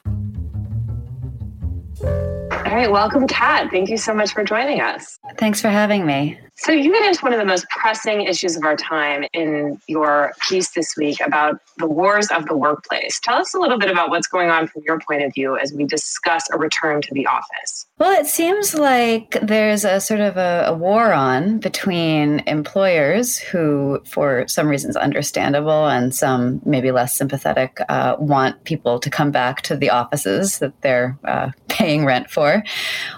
all 2.68 2.74
right, 2.76 2.92
welcome, 2.92 3.28
Kat. 3.28 3.72
Thank 3.72 3.90
you 3.90 3.98
so 3.98 4.14
much 4.14 4.34
for 4.34 4.44
joining 4.44 4.82
us. 4.82 5.18
Thanks 5.38 5.62
for 5.62 5.70
having 5.70 6.06
me. 6.06 6.38
So, 6.60 6.72
you 6.72 6.92
get 6.92 7.06
into 7.06 7.24
one 7.24 7.34
of 7.34 7.40
the 7.40 7.46
most 7.46 7.70
pressing 7.70 8.24
issues 8.24 8.56
of 8.56 8.64
our 8.64 8.76
time 8.76 9.26
in 9.34 9.80
your 9.88 10.34
piece 10.50 10.72
this 10.72 10.96
week 10.98 11.20
about 11.26 11.60
the 11.78 11.88
wars 11.88 12.30
of 12.32 12.48
the 12.48 12.58
workplace. 12.58 13.20
Tell 13.20 13.36
us 13.36 13.54
a 13.54 13.60
little 13.60 13.78
bit 13.78 13.92
about 13.92 14.10
what's 14.10 14.28
going 14.28 14.50
on 14.50 14.68
from 14.68 14.82
your 14.86 15.00
point 15.00 15.24
of 15.24 15.34
view 15.34 15.56
as 15.58 15.72
we 15.72 15.86
discuss 15.86 16.50
a 16.52 16.58
return 16.58 17.02
to 17.04 17.14
the 17.14 17.28
office. 17.28 17.86
Well, 18.00 18.20
it 18.20 18.28
seems 18.28 18.74
like 18.74 19.38
there's 19.42 19.86
a 19.86 20.00
sort 20.00 20.20
of 20.20 20.38
a, 20.38 20.66
a 20.68 20.74
war 20.74 21.14
on 21.14 21.60
between 21.60 22.44
employers 22.48 23.38
who, 23.38 24.02
for 24.06 24.48
some 24.48 24.68
reasons 24.68 24.96
understandable 24.96 25.88
and 25.88 26.14
some 26.14 26.62
maybe 26.66 26.92
less 26.92 27.16
sympathetic, 27.16 27.80
uh, 27.90 28.16
want 28.20 28.64
people 28.64 29.00
to 29.00 29.10
come 29.10 29.32
back 29.32 29.62
to 29.64 29.76
the 29.76 29.90
offices 29.90 30.60
that 30.60 30.80
they're 30.82 31.18
uh, 31.24 31.52
paying 31.68 32.06
rent 32.06 32.30
for, 32.30 32.64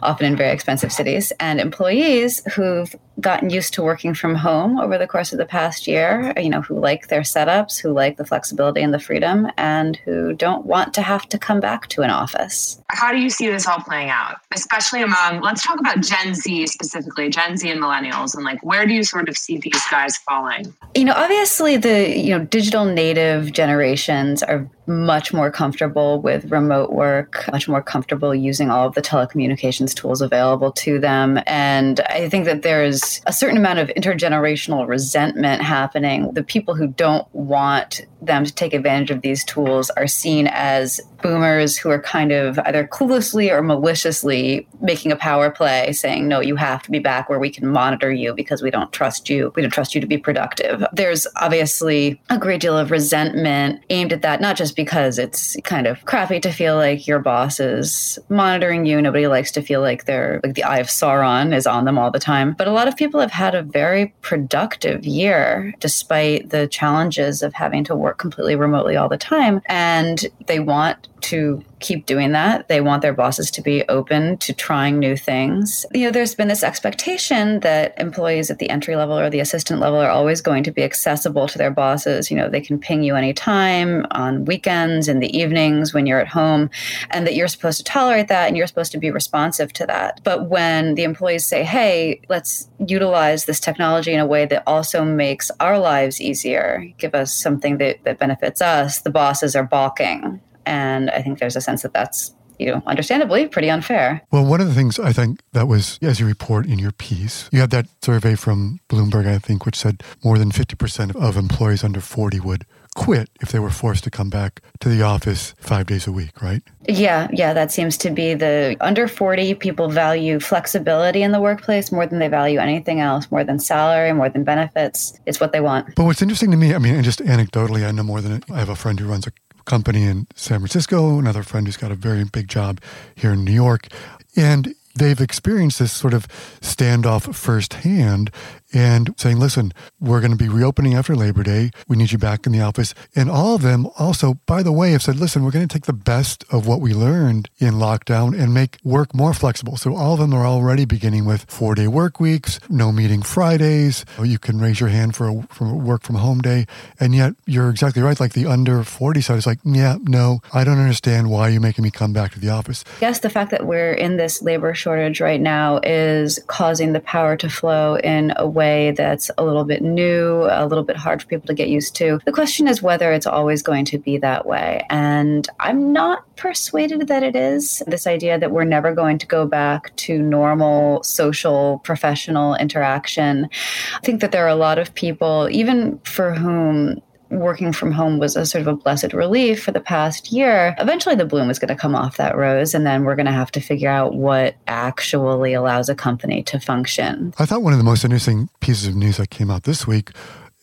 often 0.01 0.25
in 0.25 0.35
very 0.35 0.51
expensive 0.51 0.91
cities, 0.91 1.31
and 1.39 1.59
employees 1.59 2.41
who've 2.53 2.95
gotten 3.19 3.49
used 3.49 3.73
to 3.73 3.83
working 3.83 4.13
from 4.13 4.35
home 4.35 4.79
over 4.79 4.97
the 4.97 5.07
course 5.07 5.31
of 5.31 5.37
the 5.37 5.45
past 5.45 5.87
year, 5.87 6.33
you 6.37 6.49
know, 6.49 6.61
who 6.61 6.79
like 6.79 7.07
their 7.07 7.21
setups, 7.21 7.79
who 7.79 7.91
like 7.91 8.17
the 8.17 8.25
flexibility 8.25 8.81
and 8.81 8.93
the 8.93 8.99
freedom, 8.99 9.47
and 9.57 9.97
who 9.97 10.33
don't 10.33 10.65
want 10.65 10.93
to 10.93 11.01
have 11.01 11.27
to 11.29 11.37
come 11.37 11.59
back 11.59 11.87
to 11.87 12.01
an 12.01 12.09
office. 12.09 12.81
How 12.89 13.11
do 13.11 13.17
you 13.17 13.29
see 13.29 13.47
this 13.49 13.67
all 13.67 13.79
playing 13.79 14.09
out, 14.09 14.37
especially 14.53 15.01
among, 15.01 15.41
let's 15.41 15.63
talk 15.65 15.79
about 15.79 16.01
Gen 16.01 16.33
Z 16.33 16.67
specifically, 16.67 17.29
Gen 17.29 17.57
Z 17.57 17.69
and 17.69 17.81
millennials, 17.81 18.35
and 18.35 18.43
like 18.43 18.63
where 18.63 18.85
do 18.85 18.93
you 18.93 19.03
sort 19.03 19.29
of 19.29 19.37
see 19.37 19.57
these 19.57 19.83
guys 19.89 20.17
falling? 20.17 20.73
You 20.95 21.05
know, 21.05 21.13
obviously 21.13 21.77
the, 21.77 22.17
you 22.17 22.37
know, 22.37 22.45
digital 22.45 22.85
native 22.85 23.51
generations 23.53 24.43
are 24.43 24.69
much 24.89 25.31
more 25.31 25.51
comfortable 25.51 26.19
with 26.19 26.51
remote 26.51 26.91
work, 26.91 27.45
much 27.51 27.67
more 27.67 27.81
comfortable 27.81 28.33
using 28.33 28.71
all 28.71 28.87
of 28.87 28.95
the 28.95 29.01
telecommunications 29.01 29.93
tools 29.95 30.21
available 30.21 30.71
to 30.71 30.99
them. 30.99 31.39
And 31.45 31.99
I 32.01 32.27
think 32.27 32.45
that 32.45 32.63
there's 32.63 33.21
a 33.27 33.31
certain 33.31 33.57
amount 33.57 33.79
of 33.79 33.89
intergenerational 33.89 34.87
resentment 34.87 35.61
happening. 35.61 36.33
The 36.33 36.43
people 36.43 36.73
who 36.73 36.87
don't 36.87 37.27
want 37.33 38.01
them 38.21 38.43
to 38.43 38.53
take 38.53 38.73
advantage 38.73 39.11
of 39.11 39.21
these 39.21 39.45
tools 39.45 39.91
are 39.91 40.07
seen 40.07 40.47
as 40.47 40.99
boomers 41.21 41.77
who 41.77 41.89
are 41.89 42.01
kind 42.01 42.31
of 42.31 42.59
either 42.59 42.87
cluelessly 42.87 43.51
or 43.51 43.61
maliciously 43.61 44.67
making 44.81 45.11
a 45.11 45.15
power 45.15 45.49
play 45.49 45.91
saying 45.91 46.27
no 46.27 46.39
you 46.39 46.55
have 46.55 46.81
to 46.83 46.91
be 46.91 46.99
back 46.99 47.29
where 47.29 47.39
we 47.39 47.49
can 47.49 47.67
monitor 47.67 48.11
you 48.11 48.33
because 48.33 48.61
we 48.61 48.71
don't 48.71 48.91
trust 48.91 49.29
you. 49.29 49.51
We 49.55 49.61
don't 49.61 49.71
trust 49.71 49.93
you 49.93 50.01
to 50.01 50.07
be 50.07 50.17
productive. 50.17 50.83
There's 50.93 51.27
obviously 51.37 52.19
a 52.29 52.37
great 52.37 52.61
deal 52.61 52.77
of 52.77 52.91
resentment 52.91 53.83
aimed 53.89 54.13
at 54.13 54.21
that 54.21 54.41
not 54.41 54.55
just 54.55 54.75
because 54.75 55.19
it's 55.19 55.57
kind 55.63 55.87
of 55.87 56.03
crappy 56.05 56.39
to 56.39 56.51
feel 56.51 56.75
like 56.75 57.07
your 57.07 57.19
boss 57.19 57.59
is 57.59 58.17
monitoring 58.29 58.85
you. 58.85 59.01
Nobody 59.01 59.27
likes 59.27 59.51
to 59.51 59.61
feel 59.61 59.81
like 59.81 60.05
they're 60.05 60.39
like 60.43 60.55
the 60.55 60.63
eye 60.63 60.79
of 60.79 60.87
sauron 60.87 61.53
is 61.53 61.67
on 61.67 61.85
them 61.85 61.97
all 61.97 62.11
the 62.11 62.19
time. 62.19 62.53
But 62.53 62.67
a 62.67 62.71
lot 62.71 62.87
of 62.87 62.95
people 62.95 63.19
have 63.19 63.31
had 63.31 63.55
a 63.55 63.63
very 63.63 64.13
productive 64.21 65.05
year 65.05 65.73
despite 65.79 66.49
the 66.49 66.67
challenges 66.67 67.41
of 67.41 67.53
having 67.53 67.83
to 67.85 67.95
work 67.95 68.17
completely 68.17 68.55
remotely 68.55 68.95
all 68.95 69.09
the 69.09 69.17
time. 69.17 69.61
And 69.65 70.25
they 70.47 70.59
want 70.59 71.08
to 71.23 71.63
keep 71.79 72.05
doing 72.05 72.33
that. 72.33 72.67
They 72.67 72.81
want 72.81 73.01
their 73.01 73.13
bosses 73.13 73.49
to 73.51 73.61
be 73.61 73.83
open 73.87 74.37
to 74.39 74.53
trying 74.53 74.99
new 74.99 75.15
things. 75.15 75.85
You 75.93 76.05
know, 76.05 76.11
there's 76.11 76.35
been 76.35 76.47
this 76.47 76.63
expectation 76.63 77.61
that 77.61 77.99
employees 77.99 78.51
at 78.51 78.59
the 78.59 78.69
entry 78.69 78.95
level 78.95 79.17
or 79.17 79.29
the 79.29 79.39
assistant 79.39 79.79
level 79.79 79.99
are 79.99 80.09
always 80.09 80.41
going 80.41 80.63
to 80.63 80.71
be 80.71 80.83
accessible 80.83 81.47
to 81.47 81.57
their 81.57 81.71
bosses. 81.71 82.29
You 82.29 82.37
know, 82.37 82.49
they 82.49 82.61
can 82.61 82.79
ping 82.79 83.03
you 83.03 83.15
anytime 83.15 84.05
on 84.11 84.45
weekends, 84.45 85.07
in 85.07 85.19
the 85.19 85.35
evenings, 85.37 85.93
when 85.93 86.05
you're 86.05 86.19
at 86.19 86.27
home, 86.27 86.69
and 87.11 87.25
that 87.25 87.35
you're 87.35 87.47
supposed 87.47 87.77
to 87.79 87.83
tolerate 87.83 88.27
that 88.27 88.47
and 88.47 88.57
you're 88.57 88.67
supposed 88.67 88.91
to 88.91 88.97
be 88.97 89.11
responsive 89.11 89.71
to 89.73 89.85
that. 89.87 90.19
But 90.23 90.49
when 90.49 90.95
the 90.95 91.03
employees 91.03 91.45
say, 91.45 91.63
hey, 91.63 92.21
let's 92.29 92.69
utilize 92.85 93.45
this 93.45 93.59
technology 93.59 94.13
in 94.13 94.19
a 94.19 94.27
way 94.27 94.45
that 94.45 94.63
also 94.67 95.05
makes 95.05 95.49
our 95.59 95.79
lives 95.79 96.19
easier, 96.19 96.85
give 96.97 97.15
us 97.15 97.33
something 97.33 97.77
that, 97.77 98.03
that 98.03 98.19
benefits 98.19 98.61
us, 98.61 98.99
the 98.99 99.09
bosses 99.09 99.55
are 99.55 99.63
balking 99.63 100.41
and 100.65 101.09
I 101.09 101.21
think 101.21 101.39
there's 101.39 101.55
a 101.55 101.61
sense 101.61 101.81
that 101.83 101.93
that's 101.93 102.33
you 102.59 102.67
know, 102.67 102.83
understandably 102.85 103.47
pretty 103.47 103.69
unfair. 103.69 104.21
Well, 104.31 104.45
one 104.45 104.61
of 104.61 104.67
the 104.67 104.73
things 104.73 104.99
I 104.99 105.13
think 105.13 105.41
that 105.53 105.67
was, 105.67 105.97
as 106.01 106.19
you 106.19 106.25
report 106.25 106.65
in 106.65 106.77
your 106.77 106.91
piece, 106.91 107.49
you 107.51 107.61
had 107.61 107.71
that 107.71 107.87
survey 108.01 108.35
from 108.35 108.81
Bloomberg, 108.89 109.25
I 109.25 109.39
think, 109.39 109.65
which 109.65 109.77
said 109.77 110.03
more 110.23 110.37
than 110.37 110.51
50% 110.51 111.15
of 111.15 111.37
employees 111.37 111.83
under 111.83 112.01
40 112.01 112.41
would 112.41 112.65
quit 112.95 113.29
if 113.39 113.51
they 113.51 113.59
were 113.59 113.69
forced 113.69 114.03
to 114.03 114.09
come 114.09 114.29
back 114.29 114.61
to 114.79 114.89
the 114.89 115.01
office 115.01 115.53
five 115.59 115.85
days 115.85 116.05
a 116.05 116.11
week, 116.11 116.41
right? 116.41 116.61
Yeah, 116.87 117.27
yeah, 117.31 117.53
that 117.53 117.71
seems 117.71 117.95
to 117.97 118.09
be 118.09 118.33
the 118.33 118.75
under 118.81 119.07
40 119.07 119.53
people 119.53 119.89
value 119.89 120.39
flexibility 120.39 121.21
in 121.21 121.31
the 121.31 121.39
workplace 121.39 121.91
more 121.91 122.05
than 122.05 122.19
they 122.19 122.27
value 122.27 122.59
anything 122.59 122.99
else, 122.99 123.31
more 123.31 123.43
than 123.43 123.59
salary, 123.59 124.11
more 124.11 124.27
than 124.27 124.43
benefits. 124.43 125.17
It's 125.25 125.39
what 125.39 125.53
they 125.53 125.61
want. 125.61 125.95
But 125.95 126.05
what's 126.05 126.21
interesting 126.21 126.51
to 126.51 126.57
me, 126.57 126.73
I 126.73 126.79
mean, 126.79 126.95
and 126.95 127.05
just 127.05 127.19
anecdotally, 127.19 127.87
I 127.87 127.91
know 127.91 128.03
more 128.03 128.21
than 128.21 128.43
I 128.51 128.59
have 128.59 128.69
a 128.69 128.75
friend 128.75 128.99
who 128.99 129.07
runs 129.07 129.27
a 129.27 129.31
company 129.69 130.03
in 130.03 130.27
San 130.35 130.59
Francisco, 130.59 131.19
another 131.19 131.43
friend 131.43 131.67
who's 131.67 131.77
got 131.77 131.91
a 131.91 131.95
very 131.95 132.23
big 132.23 132.47
job 132.47 132.81
here 133.15 133.33
in 133.33 133.45
New 133.45 133.53
York. 133.53 133.87
And 134.35 134.73
they've 134.95 135.21
experienced 135.21 135.77
this 135.79 135.91
sort 135.91 136.13
of 136.13 136.27
standoff 136.59 137.33
firsthand 137.35 138.31
and 138.73 139.13
saying, 139.17 139.39
listen, 139.39 139.73
we're 139.99 140.19
going 140.19 140.31
to 140.31 140.37
be 140.37 140.49
reopening 140.49 140.93
after 140.93 141.15
Labor 141.15 141.43
Day. 141.43 141.71
We 141.87 141.97
need 141.97 142.11
you 142.11 142.17
back 142.17 142.45
in 142.45 142.51
the 142.51 142.61
office. 142.61 142.93
And 143.15 143.29
all 143.29 143.55
of 143.55 143.61
them 143.61 143.87
also, 143.97 144.35
by 144.45 144.63
the 144.63 144.71
way, 144.71 144.91
have 144.91 145.03
said, 145.03 145.15
listen, 145.17 145.43
we're 145.43 145.51
going 145.51 145.67
to 145.67 145.73
take 145.73 145.85
the 145.85 145.93
best 145.93 146.45
of 146.51 146.67
what 146.67 146.81
we 146.81 146.93
learned 146.93 147.49
in 147.57 147.75
lockdown 147.75 148.39
and 148.39 148.53
make 148.53 148.77
work 148.83 149.13
more 149.15 149.33
flexible. 149.33 149.77
So 149.77 149.95
all 149.95 150.13
of 150.13 150.19
them 150.19 150.33
are 150.33 150.45
already 150.45 150.85
beginning 150.85 151.25
with 151.25 151.45
four 151.49 151.75
day 151.75 151.87
work 151.87 152.19
weeks, 152.19 152.59
no 152.69 152.91
meeting 152.91 153.21
Fridays. 153.21 154.05
You 154.21 154.39
can 154.39 154.59
raise 154.59 154.79
your 154.79 154.89
hand 154.89 155.15
for 155.15 155.29
a, 155.29 155.41
for 155.49 155.67
a 155.69 155.75
work 155.75 156.03
from 156.03 156.15
home 156.15 156.41
day. 156.41 156.65
And 156.99 157.15
yet 157.15 157.33
you're 157.45 157.69
exactly 157.69 158.01
right. 158.01 158.19
Like 158.19 158.33
the 158.33 158.45
under 158.45 158.83
40 158.83 159.21
side 159.21 159.37
is 159.37 159.47
like, 159.47 159.59
yeah, 159.63 159.97
no, 160.03 160.41
I 160.53 160.63
don't 160.63 160.79
understand 160.79 161.29
why 161.29 161.49
you're 161.49 161.61
making 161.61 161.83
me 161.83 161.91
come 161.91 162.13
back 162.13 162.33
to 162.33 162.39
the 162.39 162.49
office. 162.49 162.83
Yes, 163.01 163.19
the 163.19 163.29
fact 163.29 163.51
that 163.51 163.65
we're 163.65 163.93
in 163.93 164.17
this 164.17 164.41
labor 164.41 164.73
shortage 164.73 165.21
right 165.21 165.41
now 165.41 165.79
is 165.83 166.39
causing 166.47 166.93
the 166.93 166.99
power 166.99 167.35
to 167.37 167.49
flow 167.49 167.95
in 167.95 168.33
a 168.35 168.47
that's 168.95 169.31
a 169.37 169.43
little 169.43 169.63
bit 169.63 169.81
new, 169.81 170.47
a 170.49 170.65
little 170.65 170.83
bit 170.83 170.97
hard 170.97 171.21
for 171.21 171.27
people 171.27 171.47
to 171.47 171.53
get 171.53 171.69
used 171.69 171.95
to. 171.97 172.19
The 172.25 172.31
question 172.31 172.67
is 172.67 172.81
whether 172.81 173.11
it's 173.11 173.27
always 173.27 173.61
going 173.61 173.85
to 173.85 173.97
be 173.97 174.17
that 174.17 174.45
way. 174.45 174.85
And 174.89 175.47
I'm 175.59 175.93
not 175.93 176.23
persuaded 176.35 177.07
that 177.07 177.23
it 177.23 177.35
is. 177.35 177.81
This 177.87 178.07
idea 178.07 178.39
that 178.39 178.51
we're 178.51 178.63
never 178.63 178.93
going 178.93 179.17
to 179.19 179.27
go 179.27 179.45
back 179.45 179.95
to 179.97 180.21
normal 180.21 181.03
social, 181.03 181.79
professional 181.83 182.55
interaction. 182.55 183.49
I 183.95 183.99
think 184.03 184.21
that 184.21 184.31
there 184.31 184.45
are 184.45 184.49
a 184.49 184.55
lot 184.55 184.79
of 184.79 184.93
people, 184.93 185.47
even 185.51 185.99
for 185.99 186.33
whom 186.33 187.01
working 187.29 187.71
from 187.71 187.91
home 187.91 188.19
was 188.19 188.35
a 188.35 188.45
sort 188.45 188.61
of 188.61 188.67
a 188.67 188.75
blessed 188.75 189.13
relief 189.13 189.63
for 189.63 189.71
the 189.71 189.79
past 189.79 190.31
year, 190.31 190.75
eventually 190.79 191.15
the 191.15 191.25
bloom 191.25 191.49
is 191.49 191.59
going 191.59 191.69
to 191.69 191.75
come 191.75 191.95
off 191.95 192.17
that 192.17 192.35
rose. 192.35 192.73
And 192.73 192.85
then 192.85 193.03
we're 193.03 193.15
going 193.15 193.25
to 193.25 193.31
have 193.31 193.51
to 193.51 193.61
figure 193.61 193.89
out 193.89 194.15
what 194.15 194.55
actually 194.67 195.53
allows 195.53 195.89
a 195.89 195.95
company 195.95 196.43
to 196.43 196.59
function. 196.59 197.33
I 197.37 197.45
thought 197.45 197.61
one 197.61 197.73
of 197.73 197.79
the 197.79 197.85
most 197.85 198.03
interesting 198.03 198.49
pieces 198.59 198.87
of 198.87 198.95
news 198.95 199.17
that 199.17 199.29
came 199.29 199.49
out 199.49 199.63
this 199.63 199.85
week 199.85 200.11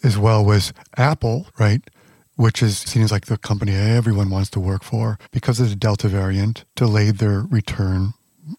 as 0.03 0.19
well 0.19 0.45
was 0.45 0.73
Apple, 0.97 1.47
right? 1.59 1.83
Which 2.37 2.63
is 2.63 2.79
seen 2.79 3.03
as 3.03 3.13
like 3.13 3.27
the 3.27 3.39
company 3.39 3.75
everyone 3.75 4.31
wants 4.31 4.51
to 4.51 4.61
work 4.61 4.85
for 4.85 5.19
because 5.31 5.61
of 5.61 5.71
the 5.71 5.77
Delta 5.77 6.09
variant, 6.09 6.65
delayed 6.75 7.19
their 7.19 7.43
return 7.43 8.15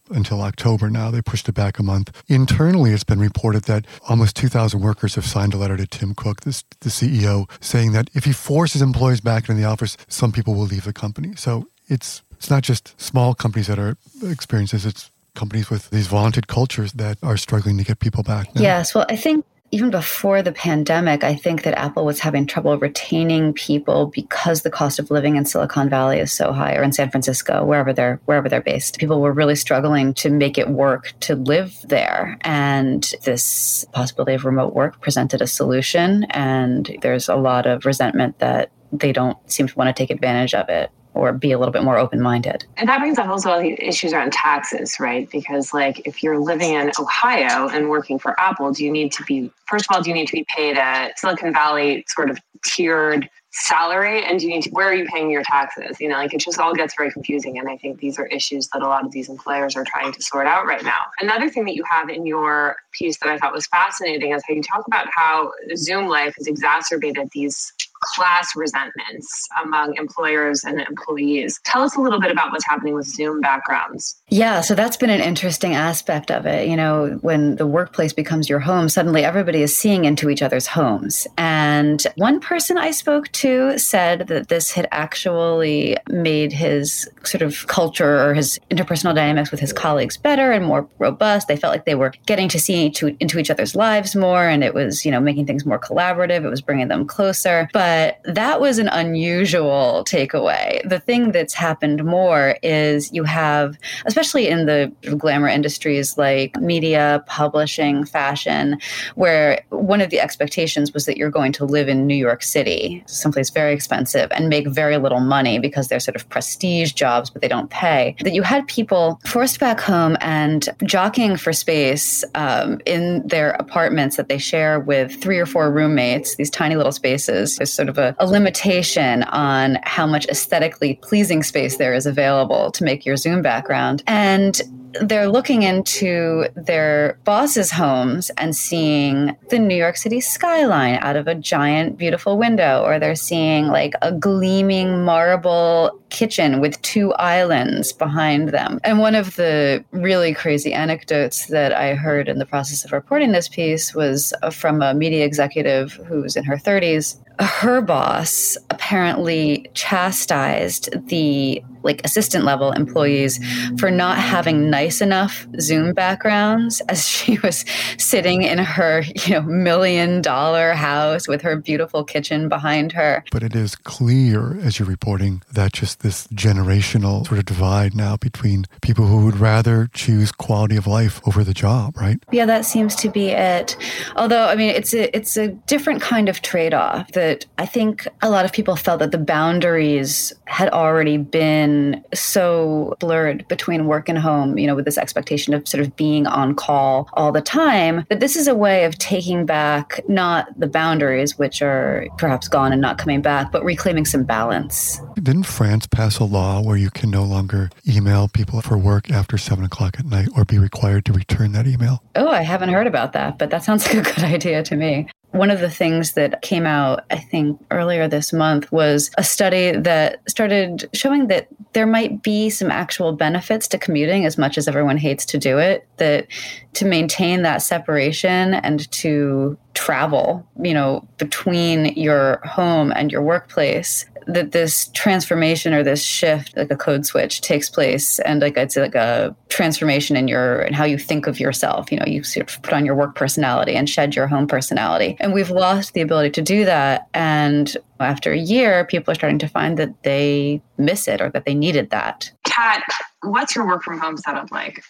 until 0.09 0.41
October 0.41 0.89
now. 0.89 1.11
They 1.11 1.21
pushed 1.21 1.47
it 1.49 1.53
back 1.53 1.79
a 1.79 1.83
month. 1.83 2.11
Internally, 2.27 2.91
it's 2.91 3.03
been 3.03 3.19
reported 3.19 3.63
that 3.63 3.85
almost 4.07 4.35
2,000 4.35 4.79
workers 4.79 5.15
have 5.15 5.25
signed 5.25 5.53
a 5.53 5.57
letter 5.57 5.77
to 5.77 5.87
Tim 5.87 6.13
Cook, 6.13 6.41
this, 6.41 6.63
the 6.81 6.89
CEO, 6.89 7.49
saying 7.61 7.91
that 7.93 8.09
if 8.13 8.25
he 8.25 8.33
forces 8.33 8.81
employees 8.81 9.21
back 9.21 9.49
into 9.49 9.61
the 9.61 9.67
office, 9.67 9.97
some 10.07 10.31
people 10.31 10.53
will 10.53 10.65
leave 10.65 10.85
the 10.85 10.93
company. 10.93 11.35
So 11.35 11.67
it's 11.87 12.21
it's 12.37 12.49
not 12.49 12.63
just 12.63 12.99
small 13.01 13.33
companies 13.33 13.67
that 13.67 13.79
are 13.79 13.97
experiencing 14.23 14.77
this, 14.77 14.85
it's 14.85 15.11
companies 15.33 15.69
with 15.69 15.89
these 15.89 16.07
vaunted 16.07 16.47
cultures 16.47 16.93
that 16.93 17.17
are 17.23 17.37
struggling 17.37 17.77
to 17.77 17.83
get 17.83 17.99
people 17.99 18.23
back. 18.23 18.53
Now. 18.55 18.61
Yes. 18.61 18.93
Well, 18.93 19.05
I 19.09 19.15
think 19.15 19.45
even 19.71 19.89
before 19.89 20.41
the 20.41 20.51
pandemic, 20.51 21.23
I 21.23 21.35
think 21.35 21.63
that 21.63 21.77
Apple 21.77 22.05
was 22.05 22.19
having 22.19 22.45
trouble 22.45 22.77
retaining 22.77 23.53
people 23.53 24.07
because 24.07 24.61
the 24.61 24.69
cost 24.69 24.97
of 24.97 25.11
living 25.11 25.35
in 25.35 25.45
Silicon 25.45 25.89
Valley 25.89 26.19
is 26.19 26.31
so 26.31 26.53
high, 26.53 26.75
or 26.75 26.83
in 26.83 26.93
San 26.93 27.11
Francisco, 27.11 27.65
wherever 27.65 27.91
they're 27.91 28.21
wherever 28.25 28.47
they're 28.47 28.61
based. 28.61 28.97
People 28.97 29.21
were 29.21 29.33
really 29.33 29.55
struggling 29.55 30.13
to 30.15 30.29
make 30.29 30.57
it 30.57 30.69
work 30.69 31.13
to 31.21 31.35
live 31.35 31.77
there, 31.83 32.37
and 32.41 33.13
this 33.23 33.85
possibility 33.91 34.33
of 34.33 34.45
remote 34.45 34.73
work 34.73 35.01
presented 35.01 35.41
a 35.41 35.47
solution. 35.47 36.23
And 36.29 36.95
there's 37.01 37.27
a 37.27 37.35
lot 37.35 37.65
of 37.65 37.85
resentment 37.85 38.39
that 38.39 38.71
they 38.93 39.11
don't 39.11 39.37
seem 39.51 39.67
to 39.67 39.75
want 39.75 39.93
to 39.93 40.01
take 40.01 40.09
advantage 40.09 40.53
of 40.53 40.69
it 40.69 40.91
or 41.17 41.33
be 41.33 41.51
a 41.51 41.57
little 41.57 41.71
bit 41.71 41.83
more 41.83 41.97
open 41.97 42.21
minded. 42.21 42.65
And 42.77 42.87
that 42.87 42.99
brings 42.99 43.17
up 43.17 43.27
also 43.27 43.59
the 43.59 43.73
issues 43.85 44.13
around 44.13 44.33
taxes, 44.33 44.97
right? 44.99 45.29
Because, 45.31 45.73
like, 45.73 46.05
if 46.05 46.23
you're 46.23 46.39
living 46.39 46.73
in 46.73 46.91
Ohio 46.99 47.67
and 47.67 47.89
working 47.89 48.19
for 48.19 48.39
Apple, 48.39 48.71
do 48.71 48.83
you 48.83 48.91
need 48.91 49.11
to 49.13 49.23
be, 49.23 49.51
first 49.65 49.85
of 49.89 49.95
all, 49.95 50.01
do 50.01 50.09
you 50.09 50.15
need 50.15 50.27
to 50.27 50.33
be 50.33 50.45
paid 50.47 50.77
a 50.77 51.11
Silicon 51.15 51.53
Valley 51.53 52.05
sort 52.07 52.29
of 52.29 52.37
tiered 52.65 53.29
salary 53.51 54.23
and 54.23 54.39
do 54.39 54.45
you 54.45 54.53
need 54.53 54.61
to, 54.61 54.69
where 54.69 54.87
are 54.87 54.93
you 54.93 55.05
paying 55.05 55.31
your 55.31 55.41
taxes 55.41 55.99
you 55.99 56.07
know 56.07 56.15
like 56.15 56.31
it 56.33 56.39
just 56.39 56.59
all 56.59 56.73
gets 56.73 56.93
very 56.95 57.09
confusing 57.11 57.57
and 57.57 57.67
i 57.67 57.75
think 57.77 57.99
these 57.99 58.19
are 58.19 58.27
issues 58.27 58.67
that 58.67 58.83
a 58.83 58.87
lot 58.87 59.03
of 59.03 59.11
these 59.11 59.29
employers 59.29 59.75
are 59.75 59.83
trying 59.83 60.11
to 60.11 60.21
sort 60.21 60.45
out 60.45 60.67
right 60.67 60.83
now 60.83 61.05
another 61.21 61.49
thing 61.49 61.65
that 61.65 61.73
you 61.73 61.83
have 61.89 62.07
in 62.07 62.25
your 62.25 62.75
piece 62.91 63.17
that 63.17 63.29
i 63.29 63.37
thought 63.37 63.53
was 63.53 63.65
fascinating 63.67 64.31
is 64.31 64.43
how 64.47 64.53
you 64.53 64.61
talk 64.61 64.85
about 64.85 65.07
how 65.11 65.51
zoom 65.75 66.07
life 66.07 66.35
has 66.37 66.45
exacerbated 66.45 67.27
these 67.33 67.73
class 68.15 68.55
resentments 68.55 69.47
among 69.63 69.95
employers 69.97 70.63
and 70.63 70.79
employees. 70.81 71.59
Tell 71.63 71.83
us 71.83 71.95
a 71.95 72.01
little 72.01 72.19
bit 72.19 72.31
about 72.31 72.51
what's 72.51 72.65
happening 72.65 72.93
with 72.93 73.05
Zoom 73.05 73.41
backgrounds. 73.41 74.21
Yeah, 74.29 74.61
so 74.61 74.75
that's 74.75 74.97
been 74.97 75.09
an 75.09 75.21
interesting 75.21 75.73
aspect 75.73 76.31
of 76.31 76.45
it. 76.45 76.67
You 76.67 76.75
know, 76.75 77.19
when 77.21 77.55
the 77.55 77.67
workplace 77.67 78.13
becomes 78.13 78.49
your 78.49 78.59
home, 78.59 78.89
suddenly 78.89 79.23
everybody 79.23 79.61
is 79.61 79.75
seeing 79.75 80.05
into 80.05 80.29
each 80.29 80.41
other's 80.41 80.67
homes. 80.67 81.27
And 81.37 82.05
one 82.15 82.39
person 82.39 82.77
I 82.77 82.91
spoke 82.91 83.31
to 83.33 83.77
said 83.77 84.27
that 84.27 84.47
this 84.47 84.71
had 84.71 84.87
actually 84.91 85.97
made 86.09 86.51
his 86.51 87.07
sort 87.23 87.41
of 87.41 87.67
culture 87.67 88.27
or 88.27 88.33
his 88.33 88.59
interpersonal 88.71 89.15
dynamics 89.15 89.51
with 89.51 89.59
his 89.59 89.73
colleagues 89.73 90.17
better 90.17 90.51
and 90.51 90.65
more 90.65 90.87
robust. 90.99 91.47
They 91.47 91.57
felt 91.57 91.73
like 91.73 91.85
they 91.85 91.95
were 91.95 92.13
getting 92.25 92.49
to 92.49 92.59
see 92.59 92.85
into, 92.85 93.15
into 93.19 93.39
each 93.39 93.49
other's 93.49 93.75
lives 93.75 94.15
more, 94.15 94.47
and 94.47 94.63
it 94.63 94.73
was, 94.73 95.05
you 95.05 95.11
know, 95.11 95.19
making 95.19 95.45
things 95.45 95.65
more 95.65 95.79
collaborative. 95.79 96.43
It 96.43 96.49
was 96.49 96.61
bringing 96.61 96.87
them 96.87 97.05
closer. 97.05 97.69
But 97.97 98.21
that 98.35 98.61
was 98.61 98.77
an 98.77 98.89
unusual 98.89 100.05
takeaway. 100.07 100.87
The 100.87 100.99
thing 100.99 101.31
that's 101.31 101.55
happened 101.55 102.03
more 102.05 102.55
is 102.61 103.11
you 103.11 103.23
have, 103.23 103.75
especially 104.05 104.47
in 104.47 104.67
the 104.67 104.91
glamour 105.17 105.47
industries 105.47 106.15
like 106.15 106.55
media, 106.57 107.23
publishing, 107.25 108.05
fashion, 108.05 108.77
where 109.15 109.63
one 109.69 109.99
of 109.99 110.11
the 110.11 110.19
expectations 110.19 110.93
was 110.93 111.07
that 111.07 111.17
you're 111.17 111.31
going 111.31 111.51
to 111.53 111.65
live 111.65 111.87
in 111.87 112.05
New 112.05 112.15
York 112.15 112.43
City, 112.43 113.03
someplace 113.07 113.49
very 113.49 113.73
expensive, 113.73 114.31
and 114.31 114.47
make 114.47 114.67
very 114.67 114.97
little 114.97 115.19
money 115.19 115.57
because 115.57 115.87
they're 115.87 115.99
sort 115.99 116.15
of 116.15 116.29
prestige 116.29 116.91
jobs, 116.91 117.31
but 117.31 117.41
they 117.41 117.47
don't 117.47 117.71
pay. 117.71 118.15
That 118.19 118.33
you 118.33 118.43
had 118.43 118.67
people 118.67 119.19
forced 119.25 119.59
back 119.59 119.79
home 119.79 120.17
and 120.21 120.69
jockeying 120.83 121.37
for 121.37 121.51
space 121.51 122.23
um, 122.35 122.79
in 122.85 123.27
their 123.27 123.51
apartments 123.53 124.17
that 124.17 124.29
they 124.29 124.37
share 124.37 124.79
with 124.79 125.19
three 125.19 125.39
or 125.39 125.47
four 125.47 125.71
roommates, 125.71 126.35
these 126.35 126.51
tiny 126.51 126.75
little 126.75 126.91
spaces. 126.91 127.55
There's 127.57 127.76
sort 127.77 127.87
of 127.87 127.97
a, 127.97 128.13
a 128.19 128.27
limitation 128.27 129.23
on 129.23 129.77
how 129.83 130.05
much 130.05 130.25
aesthetically 130.27 130.95
pleasing 131.01 131.43
space 131.43 131.77
there 131.77 131.93
is 131.93 132.05
available 132.05 132.71
to 132.71 132.83
make 132.83 133.05
your 133.05 133.15
Zoom 133.15 133.41
background. 133.41 134.03
And 134.07 134.61
they're 135.01 135.29
looking 135.29 135.63
into 135.63 136.47
their 136.55 137.17
bosses' 137.23 137.71
homes 137.71 138.29
and 138.37 138.55
seeing 138.55 139.35
the 139.49 139.59
New 139.59 139.75
York 139.75 139.97
City 139.97 140.21
skyline 140.21 140.95
out 140.95 141.15
of 141.15 141.27
a 141.27 141.35
giant, 141.35 141.97
beautiful 141.97 142.37
window, 142.37 142.83
or 142.83 142.99
they're 142.99 143.15
seeing 143.15 143.67
like 143.67 143.93
a 144.01 144.11
gleaming 144.11 145.03
marble 145.03 145.91
kitchen 146.09 146.59
with 146.59 146.81
two 146.81 147.13
islands 147.13 147.91
behind 147.93 148.49
them. 148.49 148.79
And 148.83 148.99
one 148.99 149.15
of 149.15 149.35
the 149.35 149.83
really 149.91 150.33
crazy 150.33 150.73
anecdotes 150.73 151.47
that 151.47 151.73
I 151.73 151.95
heard 151.95 152.29
in 152.29 152.39
the 152.39 152.45
process 152.45 152.85
of 152.85 152.91
reporting 152.91 153.31
this 153.31 153.49
piece 153.49 153.93
was 153.93 154.33
uh, 154.41 154.49
from 154.49 154.81
a 154.81 154.93
media 154.93 155.25
executive 155.25 155.93
who's 156.07 156.35
in 156.35 156.43
her 156.45 156.55
30s 156.57 157.17
her 157.39 157.81
boss 157.81 158.57
apparently 158.69 159.69
chastised 159.73 160.89
the 161.07 161.63
like 161.83 162.01
assistant 162.03 162.45
level 162.45 162.71
employees 162.71 163.39
for 163.79 163.91
not 163.91 164.17
having 164.17 164.69
nice 164.69 165.01
enough 165.01 165.47
zoom 165.59 165.93
backgrounds 165.93 166.81
as 166.89 167.07
she 167.17 167.37
was 167.39 167.65
sitting 167.97 168.43
in 168.43 168.57
her 168.57 169.03
you 169.25 169.33
know 169.33 169.41
million 169.41 170.21
dollar 170.21 170.73
house 170.73 171.27
with 171.27 171.41
her 171.41 171.55
beautiful 171.55 172.03
kitchen 172.03 172.49
behind 172.49 172.91
her. 172.91 173.23
But 173.31 173.43
it 173.43 173.55
is 173.55 173.75
clear 173.75 174.59
as 174.61 174.79
you're 174.79 174.87
reporting 174.87 175.41
that 175.51 175.73
just 175.73 176.01
this 176.01 176.27
generational 176.27 177.25
sort 177.25 177.39
of 177.39 177.45
divide 177.45 177.95
now 177.95 178.17
between 178.17 178.65
people 178.81 179.05
who 179.05 179.25
would 179.25 179.37
rather 179.37 179.89
choose 179.93 180.31
quality 180.31 180.75
of 180.75 180.87
life 180.87 181.21
over 181.27 181.43
the 181.43 181.53
job 181.53 181.97
right? 181.97 182.17
Yeah 182.31 182.45
that 182.45 182.65
seems 182.65 182.95
to 182.97 183.09
be 183.09 183.29
it. 183.29 183.75
Although 184.15 184.45
i 184.45 184.55
mean 184.55 184.69
it's 184.69 184.93
a 184.93 185.15
it's 185.15 185.37
a 185.37 185.49
different 185.73 186.01
kind 186.01 186.29
of 186.29 186.41
trade-off 186.41 187.11
that 187.11 187.45
i 187.57 187.65
think 187.65 188.07
a 188.21 188.29
lot 188.29 188.45
of 188.45 188.51
people 188.51 188.75
felt 188.75 188.99
that 188.99 189.11
the 189.11 189.17
boundaries 189.17 190.33
had 190.45 190.69
already 190.69 191.17
been 191.17 191.66
so 192.13 192.95
blurred 192.99 193.47
between 193.47 193.85
work 193.87 194.09
and 194.09 194.17
home, 194.17 194.57
you 194.57 194.67
know, 194.67 194.75
with 194.75 194.85
this 194.85 194.97
expectation 194.97 195.53
of 195.53 195.67
sort 195.67 195.81
of 195.81 195.95
being 195.95 196.27
on 196.27 196.55
call 196.55 197.09
all 197.13 197.31
the 197.31 197.41
time, 197.41 198.05
that 198.09 198.19
this 198.19 198.35
is 198.35 198.47
a 198.47 198.55
way 198.55 198.85
of 198.85 198.97
taking 198.97 199.45
back 199.45 199.99
not 200.07 200.47
the 200.59 200.67
boundaries, 200.67 201.37
which 201.37 201.61
are 201.61 202.07
perhaps 202.17 202.47
gone 202.47 202.71
and 202.71 202.81
not 202.81 202.97
coming 202.97 203.21
back, 203.21 203.51
but 203.51 203.63
reclaiming 203.63 204.05
some 204.05 204.23
balance. 204.23 205.01
Didn't 205.15 205.43
France 205.43 205.87
pass 205.87 206.19
a 206.19 206.23
law 206.23 206.61
where 206.61 206.77
you 206.77 206.89
can 206.89 207.09
no 207.09 207.23
longer 207.23 207.69
email 207.87 208.27
people 208.27 208.61
for 208.61 208.77
work 208.77 209.11
after 209.11 209.37
seven 209.37 209.63
o'clock 209.63 209.99
at 209.99 210.05
night 210.05 210.29
or 210.35 210.45
be 210.45 210.59
required 210.59 211.05
to 211.05 211.13
return 211.13 211.51
that 211.53 211.67
email? 211.67 212.03
Oh, 212.15 212.29
I 212.29 212.41
haven't 212.41 212.69
heard 212.69 212.87
about 212.87 213.13
that, 213.13 213.37
but 213.37 213.49
that 213.49 213.63
sounds 213.63 213.85
like 213.87 214.07
a 214.07 214.13
good 214.13 214.23
idea 214.35 214.63
to 214.63 214.75
me. 214.75 215.07
One 215.31 215.51
of 215.51 215.59
the 215.59 215.69
things 215.69 216.13
that 216.13 216.41
came 216.41 216.65
out, 216.65 217.03
I 217.11 217.17
think, 217.17 217.59
earlier 217.69 218.07
this 218.07 218.31
month 218.31 218.71
was 218.71 219.11
a 219.17 219.23
study 219.23 219.71
that 219.71 220.21
started 220.27 220.89
showing 220.93 221.27
that 221.27 221.47
there 221.73 221.85
might 221.85 222.23
be 222.23 222.49
some 222.49 222.71
actual 222.71 223.11
benefits 223.11 223.67
to 223.69 223.77
commuting 223.77 224.25
as 224.25 224.37
much 224.37 224.57
as 224.57 224.67
everyone 224.67 224.97
hates 224.97 225.25
to 225.25 225.37
do 225.37 225.57
it, 225.59 225.85
that 225.97 226.27
to 226.73 226.85
maintain 226.85 227.41
that 227.41 227.61
separation 227.61 228.53
and 228.55 228.89
to 228.91 229.57
travel, 229.77 230.43
you 230.63 230.73
know, 230.73 231.07
between 231.19 231.85
your 231.93 232.41
home 232.43 232.91
and 232.95 233.11
your 233.11 233.21
workplace 233.21 234.05
that 234.25 234.51
this 234.51 234.89
transformation 234.93 235.71
or 235.71 235.83
this 235.83 236.03
shift, 236.03 236.57
like 236.57 236.71
a 236.71 236.75
code 236.75 237.05
switch, 237.05 237.41
takes 237.41 237.69
place, 237.69 238.19
and 238.19 238.41
like 238.41 238.57
say, 238.71 238.81
like 238.81 238.95
a 238.95 239.35
transformation 239.49 240.17
in 240.17 240.27
your 240.27 240.61
and 240.61 240.75
how 240.75 240.83
you 240.83 240.97
think 240.97 241.27
of 241.27 241.39
yourself. 241.39 241.91
You 241.91 241.99
know, 241.99 242.05
you 242.07 242.23
sort 242.23 242.49
of 242.51 242.61
put 242.63 242.73
on 242.73 242.85
your 242.85 242.95
work 242.95 243.15
personality 243.15 243.75
and 243.75 243.87
shed 243.87 244.15
your 244.15 244.27
home 244.27 244.47
personality, 244.47 245.15
and 245.19 245.31
we've 245.31 245.51
lost 245.51 245.93
the 245.93 246.01
ability 246.01 246.31
to 246.31 246.41
do 246.41 246.65
that. 246.65 247.07
And 247.13 247.77
after 247.99 248.33
a 248.33 248.37
year, 248.37 248.83
people 248.83 249.11
are 249.11 249.15
starting 249.15 249.39
to 249.39 249.47
find 249.47 249.77
that 249.77 250.03
they 250.03 250.61
miss 250.77 251.07
it 251.07 251.21
or 251.21 251.29
that 251.29 251.45
they 251.45 251.53
needed 251.53 251.91
that. 251.91 252.31
Kat, 252.45 252.83
what's 253.21 253.55
your 253.55 253.65
work 253.65 253.83
from 253.83 253.99
home 253.99 254.17
setup 254.17 254.51
like? 254.51 254.83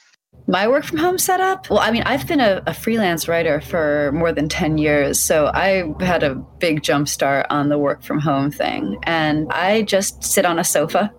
My 0.47 0.67
work 0.67 0.83
from 0.85 0.97
home 0.97 1.17
setup 1.17 1.69
well 1.69 1.79
i 1.79 1.91
mean 1.91 2.03
i've 2.03 2.27
been 2.27 2.39
a, 2.39 2.61
a, 2.65 2.73
freelance 2.73 3.27
writer 3.27 3.59
for 3.59 4.11
more 4.13 4.31
than 4.31 4.47
10 4.47 4.77
years 4.77 5.19
so 5.19 5.47
i 5.53 5.93
had 5.99 6.23
a 6.23 6.35
big 6.35 6.81
jump 6.81 7.07
start 7.07 7.45
on 7.49 7.69
the 7.69 7.77
work 7.77 8.01
from 8.01 8.19
home 8.19 8.49
thing 8.49 8.97
and 9.03 9.51
i 9.51 9.81
just 9.81 10.23
sit 10.23 10.45
on 10.45 10.57
a 10.57 10.63
sofa 10.63 11.11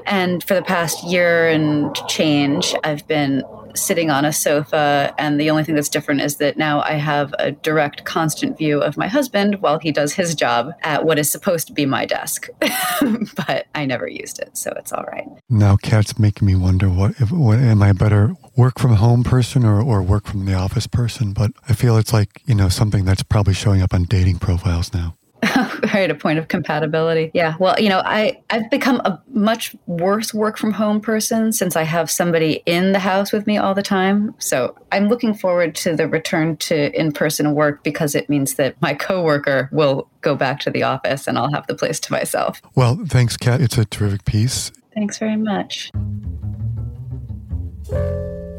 and 0.06 0.44
for 0.44 0.54
the 0.54 0.62
past 0.62 1.04
year 1.04 1.48
and 1.48 1.94
change 2.08 2.74
i've 2.84 3.06
been 3.08 3.42
sitting 3.78 4.10
on 4.10 4.24
a 4.24 4.32
sofa. 4.32 5.14
And 5.18 5.40
the 5.40 5.50
only 5.50 5.64
thing 5.64 5.74
that's 5.74 5.88
different 5.88 6.20
is 6.20 6.36
that 6.36 6.56
now 6.56 6.80
I 6.80 6.92
have 6.92 7.34
a 7.38 7.52
direct, 7.52 8.04
constant 8.04 8.58
view 8.58 8.80
of 8.80 8.96
my 8.96 9.08
husband 9.08 9.60
while 9.62 9.78
he 9.78 9.92
does 9.92 10.12
his 10.12 10.34
job 10.34 10.72
at 10.82 11.04
what 11.04 11.18
is 11.18 11.30
supposed 11.30 11.66
to 11.68 11.72
be 11.72 11.86
my 11.86 12.04
desk. 12.04 12.48
but 12.60 13.66
I 13.74 13.86
never 13.86 14.08
used 14.08 14.38
it, 14.40 14.56
so 14.56 14.72
it's 14.76 14.92
all 14.92 15.04
right. 15.04 15.26
Now, 15.48 15.76
Kat's 15.76 16.18
making 16.18 16.46
me 16.46 16.54
wonder 16.54 16.88
what, 16.88 17.12
if, 17.20 17.30
what 17.30 17.58
am 17.58 17.82
I 17.82 17.92
better 17.92 18.34
work 18.58 18.78
from 18.78 18.96
home 18.96 19.22
person 19.22 19.64
or, 19.64 19.80
or 19.80 20.02
work 20.02 20.26
from 20.26 20.44
the 20.44 20.52
office 20.52 20.88
person? 20.88 21.32
But 21.32 21.52
I 21.68 21.72
feel 21.72 21.96
it's 21.96 22.12
like, 22.12 22.42
you 22.44 22.56
know, 22.56 22.68
something 22.68 23.04
that's 23.04 23.22
probably 23.22 23.54
showing 23.54 23.80
up 23.80 23.94
on 23.94 24.02
dating 24.02 24.40
profiles 24.40 24.92
now. 24.92 25.14
right 25.94 26.10
a 26.10 26.16
point 26.16 26.38
of 26.38 26.48
compatibility. 26.48 27.30
Yeah 27.32 27.54
well 27.60 27.76
you 27.78 27.88
know 27.88 28.02
i 28.04 28.40
i've 28.50 28.68
become 28.70 29.00
a 29.04 29.22
much 29.28 29.74
worse 29.86 30.34
work 30.34 30.58
from 30.58 30.72
home 30.72 31.00
person 31.00 31.52
since 31.52 31.76
i 31.76 31.84
have 31.84 32.10
somebody 32.10 32.60
in 32.66 32.90
the 32.90 32.98
house 32.98 33.30
with 33.32 33.46
me 33.46 33.56
all 33.56 33.72
the 33.72 33.82
time. 33.82 34.34
So 34.38 34.74
i'm 34.90 35.08
looking 35.08 35.34
forward 35.34 35.76
to 35.76 35.94
the 35.94 36.08
return 36.08 36.56
to 36.56 36.92
in-person 36.98 37.54
work 37.54 37.84
because 37.84 38.16
it 38.16 38.28
means 38.28 38.54
that 38.54 38.80
my 38.82 38.94
coworker 38.94 39.68
will 39.70 40.08
go 40.22 40.34
back 40.34 40.58
to 40.60 40.70
the 40.70 40.82
office 40.82 41.28
and 41.28 41.38
i'll 41.38 41.52
have 41.52 41.68
the 41.68 41.76
place 41.76 42.00
to 42.00 42.12
myself. 42.12 42.60
Well 42.74 42.98
thanks 43.06 43.36
kat. 43.36 43.60
It's 43.60 43.78
a 43.78 43.84
terrific 43.84 44.24
piece. 44.24 44.72
Thanks 44.92 45.18
very 45.18 45.36
much 45.36 45.92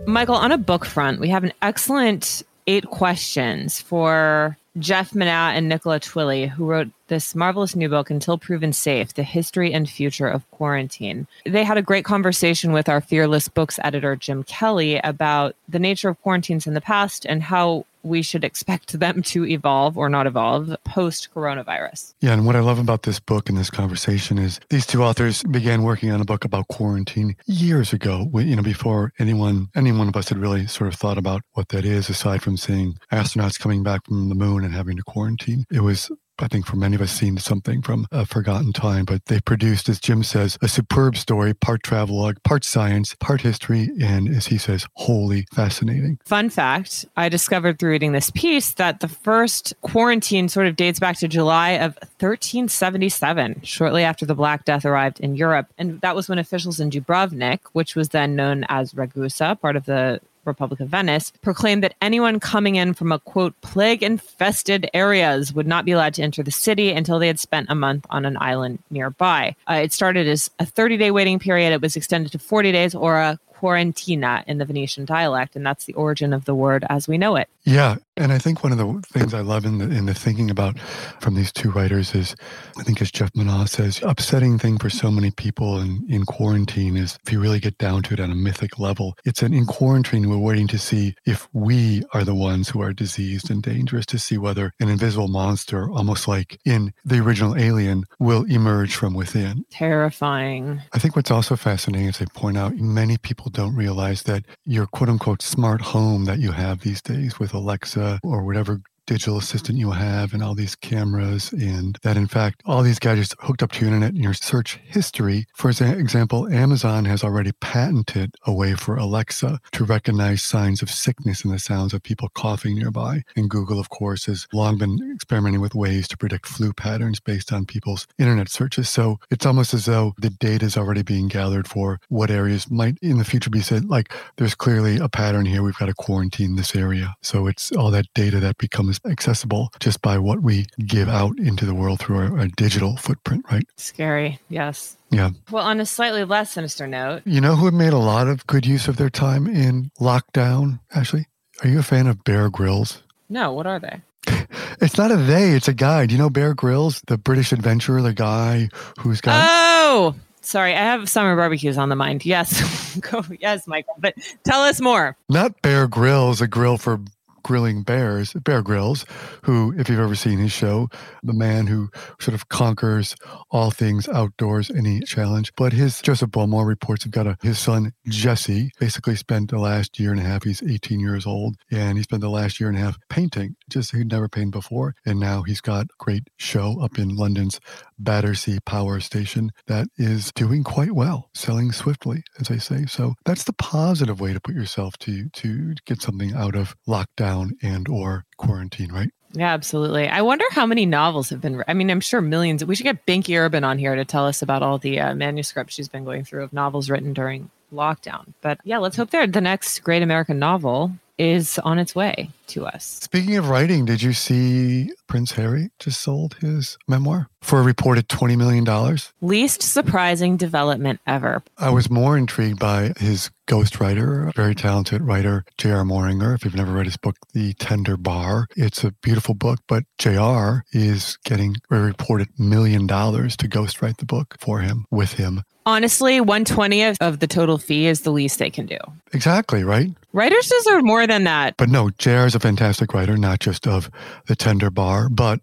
michael 0.10 0.36
on 0.36 0.52
a 0.52 0.58
book 0.58 0.86
front 0.86 1.20
we 1.20 1.30
have 1.30 1.44
an 1.44 1.54
excellent 1.62 2.44
eight 2.68 2.86
questions 2.88 3.80
for 3.80 4.58
Jeff 4.78 5.16
Manaugh 5.16 5.52
and 5.56 5.68
Nicola 5.68 6.00
Twilley, 6.00 6.48
who 6.48 6.66
wrote 6.66 6.90
this 7.08 7.36
marvelous 7.36 7.76
new 7.76 7.90
book, 7.90 8.10
Until 8.10 8.38
Proven 8.38 8.72
Safe 8.72 9.14
The 9.14 9.24
History 9.24 9.74
and 9.74 9.90
Future 9.90 10.28
of 10.28 10.50
Quarantine. 10.52 11.28
They 11.46 11.64
had 11.64 11.78
a 11.78 11.82
great 11.82 12.06
conversation 12.06 12.72
with 12.72 12.88
our 12.88 13.02
Fearless 13.02 13.48
Books 13.48 13.80
editor, 13.84 14.16
Jim 14.16 14.44
Kelly, 14.44 14.98
about 15.00 15.56
the 15.68 15.80
nature 15.80 16.10
of 16.10 16.22
quarantines 16.22 16.68
in 16.68 16.76
the 16.76 16.82
past 16.82 17.26
and 17.26 17.42
how 17.42 17.86
we 18.04 18.22
should 18.22 18.44
expect 18.44 19.00
them 19.00 19.22
to 19.24 19.46
evolve 19.46 19.98
or 19.98 20.10
not 20.10 20.28
evolve 20.28 20.76
post 20.84 21.30
coronavirus. 21.34 22.14
Yeah, 22.22 22.34
and 22.34 22.46
what 22.46 22.56
I 22.56 22.60
love 22.60 22.80
about 22.80 23.04
this 23.04 23.20
book 23.20 23.50
and 23.50 23.58
this 23.58 23.70
conversation 23.70 24.38
is 24.38 24.60
these 24.70 24.86
two 24.86 25.04
authors 25.04 25.44
began 25.44 25.84
working 25.84 26.12
on 26.12 26.22
a 26.22 26.26
book 26.26 26.46
about 26.46 26.68
quarantine 26.68 27.36
years 27.46 27.94
ago, 27.94 28.30
you 28.34 28.56
know, 28.56 28.62
before 28.62 29.14
anyone 29.20 29.70
any 29.76 29.92
one 29.92 30.08
of 30.08 30.16
us 30.16 30.30
had 30.30 30.38
really 30.38 30.68
sort 30.68 30.88
of 30.88 31.00
thought 31.00 31.18
about 31.18 31.42
what 31.54 31.70
that 31.70 31.86
is 31.86 32.10
aside 32.10 32.42
from 32.42 32.58
seeing 32.58 32.98
astronauts 33.12 33.60
coming 33.60 33.84
back 33.84 34.06
from 34.06 34.30
the 34.30 34.36
moon 34.36 34.64
and 34.64 34.74
having 34.74 34.98
to 34.98 35.04
quarantine. 35.04 35.66
It 35.72 35.82
was 35.82 36.12
I 36.42 36.48
think 36.48 36.66
for 36.66 36.76
many 36.76 36.96
of 36.96 37.02
us 37.02 37.12
seen 37.12 37.38
something 37.38 37.82
from 37.82 38.08
a 38.12 38.26
forgotten 38.26 38.74
time, 38.74 39.06
but 39.06 39.26
they 39.26 39.40
produced, 39.40 39.90
as 39.90 40.00
Jim 40.00 40.24
says, 40.24 40.58
a 40.62 40.68
superb 40.68 41.18
story, 41.18 41.54
part 41.54 41.84
travelogue, 41.84 42.38
part 42.44 42.64
science, 42.64 43.16
part 43.20 43.42
history, 43.42 43.90
and 44.02 44.30
as 44.30 44.48
he 44.48 44.58
says, 44.58 44.88
wholly 44.94 45.46
fascinating. 45.54 46.20
Fun 46.26 46.50
fact 46.50 47.06
I 47.18 47.30
discovered 47.30 47.80
through 47.80 47.92
reading 47.92 48.12
this 48.12 48.30
piece 48.30 48.72
that 48.74 49.00
the 49.00 49.08
first 49.08 49.74
quarantine 49.82 50.50
sort 50.50 50.68
of 50.68 50.76
dates 50.76 51.00
back 51.00 51.18
to 51.18 51.28
July 51.28 51.72
of 51.72 51.98
1377, 52.20 53.62
shortly 53.64 54.04
after 54.04 54.26
the 54.26 54.36
Black 54.36 54.66
Death 54.66 54.86
arrived 54.86 55.20
in 55.20 55.36
Europe. 55.36 55.68
And 55.78 56.00
that 56.02 56.16
was 56.16 56.30
when 56.30 56.40
officials 56.40 56.80
in 56.80 56.90
Dubrovnik, 56.90 57.60
which 57.74 57.96
was 57.96 58.10
then 58.10 58.36
known 58.36 58.66
as 58.70 58.94
Ragusa, 58.94 59.60
part 59.60 59.76
of 59.76 59.86
the 59.86 60.20
Republic 60.46 60.80
of 60.80 60.90
Venice, 60.90 61.32
proclaimed 61.42 61.84
that 61.84 61.96
anyone 62.02 62.40
coming 62.40 62.76
in 62.76 62.94
from 62.94 63.12
a 63.12 63.20
quote 63.20 63.60
plague 63.62 64.04
infested 64.04 64.90
areas 64.94 65.54
would 65.54 65.68
not 65.68 65.86
be 65.86 65.92
allowed 65.92 66.14
to 66.16 66.24
enter 66.24 66.44
the 66.44 66.52
city 66.52 66.92
until 66.92 67.20
they 67.20 67.28
had 67.28 67.40
spent 67.40 67.70
a 67.70 67.76
month 67.76 68.06
on 68.10 68.26
an 68.26 68.38
island 68.40 68.80
nearby. 68.90 69.56
Uh, 69.70 69.76
it 69.76 69.94
started 69.94 70.28
as 70.28 70.50
a 70.60 70.66
30 70.66 70.98
day 70.98 71.12
waiting 71.12 71.40
period. 71.40 71.72
It 71.72 71.82
was 71.82 71.96
extended 71.96 72.32
to 72.32 72.40
40 72.40 72.72
days 72.72 72.96
or 72.96 73.18
a 73.18 73.40
quarantina 73.60 74.44
in 74.48 74.58
the 74.58 74.66
Venetian 74.66 75.06
dialect, 75.06 75.56
and 75.56 75.66
that's 75.66 75.86
the 75.86 75.94
origin 75.94 76.34
of 76.34 76.46
the 76.46 76.56
word 76.56 76.86
as 76.90 77.08
we 77.08 77.18
know 77.18 77.36
it. 77.36 77.50
Yeah, 77.64 77.98
and 78.20 78.34
I 78.34 78.38
think 78.38 78.64
one 78.64 78.74
of 78.74 78.78
the 78.78 79.02
things 79.14 79.34
I 79.34 79.40
love 79.40 79.66
in 79.66 79.78
the 79.78 79.90
in 79.90 80.06
the 80.06 80.14
thinking 80.14 80.52
about 80.52 80.78
from 81.22 81.36
these 81.36 81.52
two 81.52 81.72
writers 81.72 82.14
is, 82.14 82.36
I 82.78 82.84
think 82.84 83.02
as 83.02 83.12
Jeff 83.12 83.32
Manaugh 83.34 83.66
says, 83.66 84.02
upsetting 84.04 84.60
thing 84.60 84.78
for 84.78 84.90
so 84.90 85.10
many 85.10 85.32
people 85.32 85.80
in, 85.80 86.06
in 86.10 86.26
quarantine 86.26 86.98
is 86.98 87.18
if 87.26 87.32
you 87.32 87.40
really 87.40 87.60
get 87.60 87.78
down 87.78 88.04
to 88.04 88.14
it 88.14 88.20
on 88.20 88.30
a 88.30 88.36
mythic 88.36 88.78
level, 88.78 89.18
it's 89.24 89.42
an 89.42 89.54
in 89.54 89.66
quarantine 89.66 90.30
we're 90.30 90.38
waiting 90.38 90.68
to 90.68 90.78
see 90.78 91.16
if 91.26 91.48
we 91.54 92.04
are 92.14 92.26
the 92.26 92.36
ones 92.36 92.70
who 92.70 92.82
are 92.82 92.92
diseased 92.92 93.50
and 93.50 93.64
dangerous 93.64 94.06
to 94.08 94.20
see 94.20 94.38
whether 94.38 94.74
an 94.82 94.90
invisible 94.90 95.30
monster, 95.30 95.90
almost 95.90 96.28
like 96.28 96.60
in 96.66 96.94
the 97.06 97.20
original 97.20 97.56
Alien, 97.58 98.04
will 98.20 98.44
emerge 98.46 98.96
from 98.96 99.14
within. 99.14 99.64
Terrifying. 99.72 100.82
I 100.92 101.00
think 101.00 101.16
what's 101.16 101.32
also 101.32 101.56
fascinating 101.56 102.10
is 102.10 102.18
they 102.18 102.26
point 102.26 102.58
out 102.58 102.76
many 102.76 103.18
people 103.18 103.50
don't 103.50 103.76
realize 103.76 104.24
that 104.24 104.44
your 104.66 104.88
quote 104.88 105.10
unquote 105.10 105.42
smart 105.42 105.80
home 105.80 106.26
that 106.26 106.40
you 106.40 106.52
have 106.52 106.82
these 106.82 107.02
days 107.02 107.40
with 107.40 107.54
Alexa 107.54 108.09
or 108.24 108.44
whatever 108.46 108.82
digital 109.10 109.40
assistant 109.40 109.80
you 109.80 109.90
have 109.90 110.36
and 110.36 110.44
all 110.44 110.54
these 110.54 110.76
cameras 110.76 111.52
and 111.52 111.98
that 112.04 112.16
in 112.16 112.28
fact 112.28 112.62
all 112.64 112.84
these 112.84 113.00
gadgets 113.00 113.34
hooked 113.40 113.64
up 113.64 113.72
to 113.72 113.80
your 113.80 113.88
internet 113.88 114.14
and 114.14 114.24
your 114.24 114.36
search 114.36 114.80
history. 114.86 115.48
For 115.56 115.72
example 115.72 116.48
amazon 116.54 117.06
has 117.06 117.24
already 117.24 117.52
patented 117.54 118.36
a 118.46 118.54
way 118.54 118.76
for 118.76 118.98
alexa 118.98 119.60
to 119.72 119.84
recognize 119.84 120.44
signs 120.44 120.84
of 120.84 120.92
sickness 120.92 121.44
in 121.44 121.50
the 121.50 121.58
sounds 121.58 121.92
of 121.92 122.04
people 122.04 122.30
coughing 122.36 122.76
nearby. 122.76 123.24
And 123.36 123.50
google 123.50 123.80
of 123.80 123.90
course 123.90 124.26
has 124.26 124.48
long 124.54 124.78
been 124.78 125.12
experimenting 125.12 125.62
with 125.62 125.74
ways 125.74 126.08
to 126.10 126.18
predict 126.18 126.46
flu 126.46 126.72
patterns 126.72 127.20
based 127.20 127.52
on 127.52 127.66
people's 127.66 128.06
internet 128.20 128.48
searches. 128.48 128.90
So 128.90 129.20
it's 129.32 129.48
almost 129.48 129.74
as 129.74 129.86
though 129.86 130.14
the 130.20 130.30
data 130.30 130.66
is 130.68 130.78
already 130.78 131.02
being 131.02 131.30
gathered 131.30 131.68
for 131.68 132.00
what 132.10 132.30
areas 132.30 132.70
might 132.70 133.00
in 133.02 133.18
the 133.18 133.26
future 133.26 133.50
be 133.50 133.62
said 133.62 133.90
like 133.90 134.14
there's 134.38 134.54
clearly 134.54 134.98
a 134.98 135.10
pattern 135.10 135.48
here. 135.48 135.64
We've 135.64 135.76
got 135.76 135.88
to 135.88 135.96
quarantine 135.96 136.58
this 136.58 136.76
area. 136.76 137.16
So 137.24 137.48
it's 137.48 137.72
all 137.72 137.90
that 137.90 138.06
data 138.14 138.40
that 138.42 138.60
becomes 138.60 138.99
accessible 139.06 139.72
just 139.80 140.02
by 140.02 140.18
what 140.18 140.42
we 140.42 140.66
give 140.86 141.10
out 141.10 141.38
into 141.40 141.66
the 141.66 141.74
world 141.74 142.00
through 142.00 142.18
our, 142.18 142.40
our 142.40 142.48
digital 142.48 142.98
footprint, 142.98 143.46
right? 143.52 143.66
Scary, 143.78 144.40
yes. 144.50 144.98
Yeah. 145.12 145.32
Well, 145.52 145.66
on 145.66 145.80
a 145.80 145.86
slightly 145.86 146.24
less 146.24 146.52
sinister 146.52 146.88
note, 146.88 147.24
you 147.26 147.42
know 147.42 147.56
who 147.56 147.72
made 147.72 147.94
a 147.94 147.98
lot 147.98 148.28
of 148.28 148.46
good 148.48 148.66
use 148.66 148.88
of 148.88 148.98
their 148.98 149.10
time 149.10 149.48
in 149.48 149.92
lockdown, 150.00 150.80
Ashley? 150.94 151.26
Are 151.64 151.70
you 151.70 151.80
a 151.80 151.84
fan 151.84 152.08
of 152.08 152.24
Bear 152.24 152.50
Grylls? 152.50 153.04
No, 153.30 153.54
what 153.54 153.68
are 153.68 153.80
they? 153.80 154.02
It's 154.82 154.98
not 154.98 155.12
a 155.12 155.18
they, 155.18 155.52
it's 155.52 155.68
a 155.68 155.74
guy. 155.74 156.06
Do 156.06 156.16
you 156.16 156.18
know 156.20 156.30
Bear 156.30 156.54
Grylls, 156.54 157.02
the 157.08 157.18
British 157.18 157.52
adventurer, 157.52 158.02
the 158.02 158.14
guy 158.14 158.70
who's 158.98 159.20
got. 159.20 159.46
Oh, 159.46 160.16
sorry. 160.42 160.74
I 160.74 160.80
have 160.80 161.10
summer 161.10 161.36
barbecues 161.36 161.78
on 161.78 161.90
the 161.90 161.98
mind. 161.98 162.26
Yes. 162.26 162.98
Go. 163.02 163.24
Yes, 163.40 163.68
Michael. 163.68 163.96
But 164.00 164.16
tell 164.46 164.62
us 164.62 164.80
more. 164.80 165.18
Not 165.28 165.62
Bear 165.62 165.88
Grylls, 165.88 166.40
a 166.40 166.48
grill 166.48 166.78
for 166.78 167.02
grilling 167.44 167.84
bears, 167.84 168.34
Bear 168.34 168.62
Grylls, 168.62 169.06
who, 169.44 169.74
if 169.78 169.90
you've 169.90 170.00
ever 170.00 170.16
seen 170.16 170.40
his 170.40 170.52
show, 170.52 170.90
the 171.24 171.34
man 171.34 171.68
who 171.68 171.90
sort 172.20 172.36
of 172.36 172.50
conquers 172.50 173.16
all 173.52 173.72
things 173.72 174.08
outdoors, 174.10 174.70
any 174.72 175.02
challenge. 175.02 175.52
But 175.56 175.74
his 175.74 176.02
Joseph 176.02 176.32
Bowmore 176.32 176.66
reports 176.66 177.04
have 177.04 177.12
got 177.12 177.28
a 177.28 177.38
his 177.42 177.60
son 177.60 177.94
Jesse 178.08 178.72
basically 178.80 179.16
spent 179.16 179.52
the 179.52 179.60
last 179.60 180.00
year 180.00 180.12
and 180.12 180.20
a 180.20 180.24
half. 180.24 180.44
He's 180.44 180.64
18 180.64 181.00
years 181.00 181.26
old, 181.26 181.56
and 181.72 181.98
he 181.98 182.04
spent 182.04 182.22
the 182.22 182.30
last 182.30 182.60
year 182.60 182.70
and 182.70 182.78
a 182.78 182.82
half 182.82 182.98
painting. 183.10 183.56
Just 183.70 183.92
he'd 183.92 184.12
never 184.12 184.30
painted 184.30 184.52
before, 184.52 184.96
and 185.06 185.20
now 185.20 185.44
he's 185.44 185.62
got 185.62 185.86
a 185.86 185.90
great 185.98 186.24
show 186.38 186.80
up 186.82 186.98
in 186.98 187.16
London's 187.16 187.60
Battersea 188.00 188.60
Power 188.66 189.00
Station 189.00 189.52
that 189.68 189.88
is 189.98 190.32
doing 190.34 190.64
quite 190.64 190.94
well, 190.94 191.30
selling 191.34 191.72
swiftly, 191.72 192.24
as 192.40 192.50
I 192.50 192.58
say. 192.58 192.86
So 192.86 193.16
that's 193.26 193.44
the 193.44 193.54
positive 193.54 194.20
way 194.20 194.34
to 194.34 194.40
put 194.40 194.56
yourself 194.56 194.98
to 195.00 195.30
to 195.30 195.76
get 195.86 196.02
something 196.02 196.34
out 196.34 196.56
of 196.56 196.76
lockdown 196.88 197.52
and 197.62 197.88
or 197.88 198.26
quarantine, 198.38 198.92
right? 198.92 199.12
Yeah, 199.34 199.54
absolutely. 199.54 200.08
I 200.08 200.22
wonder 200.22 200.46
how 200.52 200.66
many 200.66 200.86
novels 200.86 201.30
have 201.30 201.42
been. 201.42 201.64
I 201.68 201.74
mean, 201.74 201.92
I'm 201.92 202.02
sure 202.02 202.20
millions. 202.22 202.66
We 202.66 202.76
should 202.76 202.84
get 202.84 203.06
Binky 203.06 203.40
Urban 203.40 203.64
on 203.64 203.78
here 203.78 203.96
to 203.96 204.04
tell 204.04 204.26
us 204.26 204.42
about 204.42 204.64
all 204.64 204.80
the 204.80 205.00
uh, 205.00 205.14
manuscripts 205.14 205.76
she's 205.76 205.88
been 205.88 206.04
going 206.04 206.24
through 206.24 206.44
of 206.44 206.54
novels 206.54 206.90
written 206.90 207.14
during 207.14 207.52
lockdown. 207.72 208.34
But 208.42 208.60
yeah, 208.64 208.80
let's 208.80 208.98
hope 208.98 209.12
they're 209.12 209.28
the 209.28 209.42
next 209.42 209.80
great 209.84 210.02
American 210.02 210.40
novel 210.40 210.94
is 211.20 211.60
on 211.60 211.78
its 211.78 211.94
way 211.94 212.30
to 212.48 212.66
us. 212.66 212.86
Speaking 212.86 213.36
of 213.36 213.50
writing, 213.50 213.86
did 213.86 214.02
you 214.02 214.14
see 214.14 214.92
Prince 215.10 215.32
Harry 215.32 215.72
just 215.80 216.00
sold 216.02 216.36
his 216.36 216.78
memoir 216.88 217.30
for 217.42 217.60
a 217.60 217.64
reported 217.64 218.08
$20 218.08 218.38
million? 218.38 218.98
Least 219.22 219.64
surprising 219.64 220.38
development 220.38 221.00
ever. 221.08 221.42
I 221.58 221.72
was 221.72 221.90
more 221.90 222.16
intrigued 222.16 222.60
by 222.60 222.94
his 222.98 223.32
ghostwriter, 223.48 224.32
very 224.36 224.54
talented 224.54 225.02
writer, 225.02 225.46
J.R. 225.58 225.84
Moehringer. 225.84 226.36
If 226.36 226.46
you've 226.46 226.56
never 226.56 226.74
read 226.74 226.86
his 226.86 226.98
book, 226.98 227.16
The 227.34 227.54
Tender 227.56 227.98
Bar, 227.98 228.46
it's 228.56 228.84
a 228.84 228.92
beautiful 229.02 229.34
book, 229.34 229.60
but 229.68 229.84
J.R. 229.98 230.64
is 230.72 231.18
getting 231.26 231.56
a 231.72 231.80
reported 231.80 232.28
million 232.38 232.86
dollars 232.86 233.36
to 233.38 233.48
ghostwrite 233.50 233.98
the 233.98 234.06
book 234.06 234.36
for 234.40 234.60
him, 234.60 234.86
with 234.92 235.14
him. 235.14 235.42
Honestly, 235.66 236.20
120th 236.20 236.98
of 237.00 237.20
the 237.20 237.28
total 237.28 237.58
fee 237.58 237.86
is 237.86 238.02
the 238.02 238.12
least 238.12 238.40
they 238.40 238.50
can 238.50 238.66
do. 238.66 238.78
Exactly, 239.14 239.64
right? 239.64 239.90
Writers 240.14 240.48
deserve 240.48 240.84
more 240.84 241.06
than 241.06 241.26
that. 241.26 241.56
But 241.58 241.70
no, 241.70 241.90
J.R. 241.92 242.26
is 242.26 242.34
a 242.36 242.40
fantastic 242.40 242.94
writer, 242.94 243.18
not 243.18 243.40
just 243.40 243.68
of 243.68 243.90
The 244.28 244.36
Tender 244.36 244.72
Bar, 244.72 244.99
but 245.08 245.40